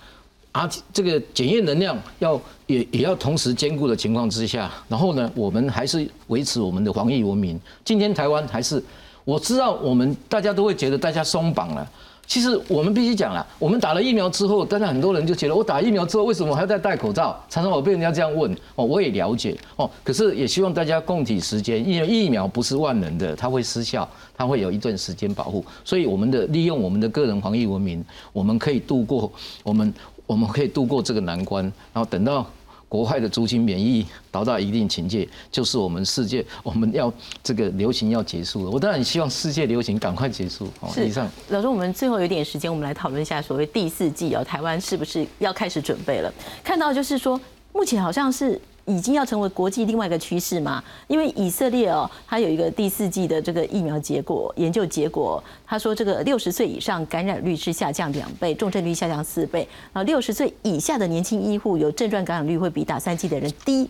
[0.52, 7.60] 啊，这个检验能量要也也要同时兼顾的情况之下，然后呢，我们还是维持我们的防疫文明。
[7.84, 8.80] 今天台湾还是
[9.24, 11.90] 我知道，我们大家都会觉得大家松绑了。
[12.26, 17.38] 其实我们必须讲了，我们打了疫苗之后，当然很多人就觉得，我打疫苗之后为什么还要再戴口罩？
[17.48, 29.30] 常常我被人家这样问哦，我也了解哦，可是也希望大家共体时间，因为疫苗不是万能的，它会失效，它会有一段时间保护，所以我们的利用我们的个人防疫文明，我们可以度过
[29.62, 29.92] 我们
[30.26, 31.62] 我们可以度过这个难关，
[31.92, 32.46] 然后等到。
[32.88, 37.12] 国外的族群免疫达到一定情界，就是我们世界 我们要
[37.42, 38.70] 这个流行要结束了。
[38.70, 40.68] 我当然希望世界流行赶快结束。
[40.96, 46.32] 以上，老师，我们最后有点时间，我们来讨论一下所谓第四季啊，台湾是不是要开始准备了？
[46.62, 47.40] 看到就是说，
[47.72, 48.60] 目前好像是。
[48.86, 50.82] 已经要成为国际另外一个趋势嘛？
[51.06, 59.66] 因为以色列哦，它有一个第四季的这个疫苗结果研究结果，他说这个六十岁以上感染率是下降两倍，重症率下降四倍。
[59.92, 63.88] 然后六十岁以下的年轻医护有症状感染率会比打三剂的人低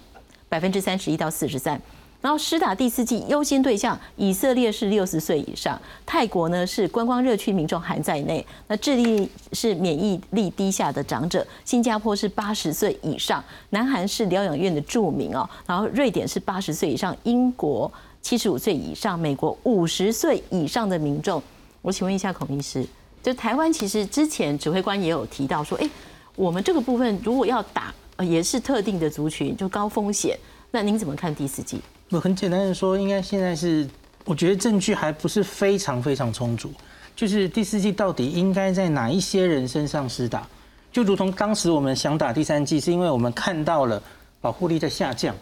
[0.49, 1.81] 百分之三十一到四十三。
[2.25, 21.43] 然后施打第四剂优先对象，以色列是六十岁以上，泰国呢是观光热区民众含在内，那智利是免疫力低下的长者，新加坡是八十岁以上，南韩是疗养院的住民哦，然后瑞典是八十岁以上，英国七十五岁以上，美国五十岁以上的民众。
[21.83, 22.83] 我请问一下孔医师，
[23.23, 25.91] 就台湾其实之前指挥官也有提到说，哎，
[26.37, 30.39] 我们这个部分如果要打，也是特定的族群，就高风险，
[30.71, 31.79] 那您怎么看第四季？
[32.21, 33.89] 很简单的说，应该现在是，
[34.25, 36.73] 我觉得证据还不是非常非常充足。
[37.17, 40.47] 就是第四季到底应该在哪一些人身上施打？
[40.91, 44.03] 就如同当时我们想打第三季，是因为我们看到了
[44.41, 45.35] 保护力在下降。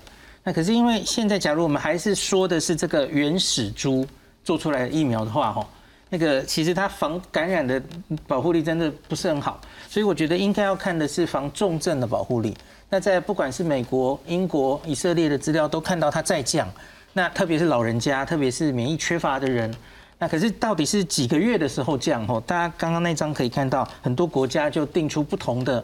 [0.44, 4.06] 那可是因为现在，假如我们还是说的是这个原始猪
[4.44, 5.66] 做出来的疫苗的话，哈，
[6.10, 7.80] 那个其实它防感染的
[8.26, 9.60] 保护力真的不是很好。
[9.88, 12.56] 所以我觉得应该要看的是防重症的保护力。
[12.92, 16.68] 那在不管是美国、英国、以色列的资料都看到它在降，
[17.14, 19.74] 那特别是老人家，特别是免疫缺乏的人，
[20.18, 22.26] 那可是到底是几个月的时候降？
[22.26, 25.82] 吼，大家刚刚那张可以看到，很多国家就定出不同的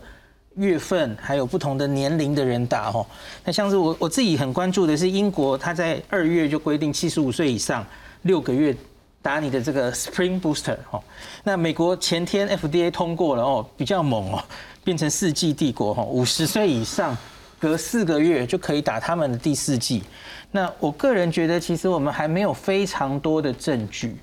[0.56, 2.92] 月份，还有不同的年龄的人打。
[2.92, 3.06] 吼，
[3.42, 7.82] 那像是我我自己很关注的是英国，它在二月就规定七十五岁以上
[8.20, 8.76] 六个月
[9.22, 10.76] 打你的这个 Spring Booster。
[10.90, 11.02] 吼，
[11.42, 14.44] 那美国前天 FDA 通过了哦，比较猛哦。
[14.88, 17.14] 变成四季帝国哈，五十岁以上
[17.58, 20.02] 隔四个月就可以打他们的第四季。
[20.50, 24.16] 那我个人觉得，其实我们还没有非常多的证据。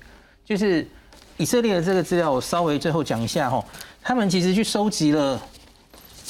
[0.44, 0.84] 就是
[1.36, 3.64] 以色列的这个资料，我稍微最后讲一下哈。
[4.02, 5.40] 他们其实去收集了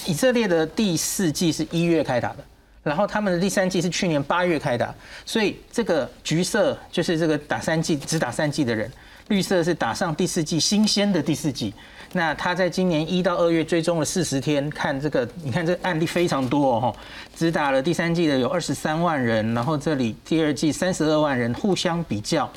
[0.04, 2.44] 以色列的第四季是一月开打的，
[2.82, 8.92] 然后他们的第三季是去年八月开打，所以这个橘色就是这个打三季只打三季的人，
[9.28, 11.72] 绿色是打上第四季新鲜的第四季。
[12.12, 16.96] 那他在今年一到二月追踪了四十天，看这个，你看这个案例非常多哦，
[17.34, 22.50] 只打了第三季的有二十三万人，然后这里第二季三十二万人，互相比较，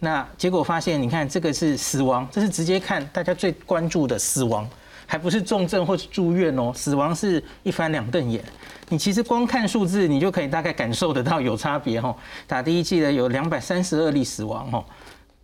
[0.00, 4.68] 那结果发现，你看这个是死亡，这是直接看大家最关注的死亡，
[5.06, 8.42] 还不是重症或是住院哦，死亡是一翻两瞪眼。
[8.90, 12.14] 你其实光看数字，你就可以大概感受得到有差别哦。
[12.46, 14.84] 打第一季的有两百三十二例死亡哦，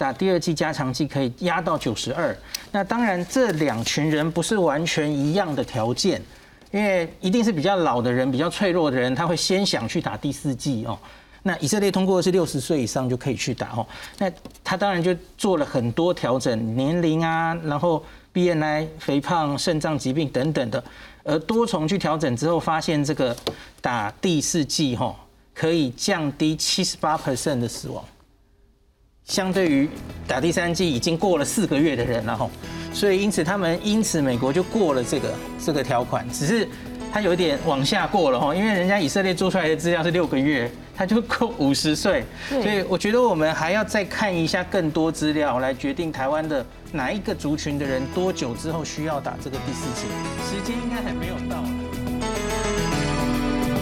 [0.01, 2.35] 打第二剂加强剂可以压到九十二。
[2.73, 6.23] 那当然，这两群人不是完全一样的条件，
[6.71, 10.99] 因为一定是比较老的人、比较脆弱的人，他会先想去打第四剂哦。
[11.43, 13.87] 那以色列通过是六十岁以上就可以去打哦。
[14.17, 14.33] 那
[14.65, 20.83] 他当然就做了很多调整，年龄啊，然后 BNI、肥胖、肾脏疾病等等的，
[21.25, 23.37] 而多重去调整之后，发现这个
[23.83, 25.15] 打第四剂哈
[25.53, 28.03] 可以降低七十八 percent 的死亡。
[29.31, 29.89] 相对于
[30.27, 32.51] 打第三剂已经过了四个月的人了吼，
[32.93, 35.33] 所以因此他们因此美国就过了这个
[35.65, 36.69] 这个条款，只是
[37.13, 50.09] 他有点往下过了吼，因为人家以色列做出来的资料是六个月，他就够五十岁，所以我觉得我们还要再看一下更多资料来决定台湾的哪一个族群的人多久之后需要打这个第四剂，
[50.45, 51.63] 时间应该还没有到。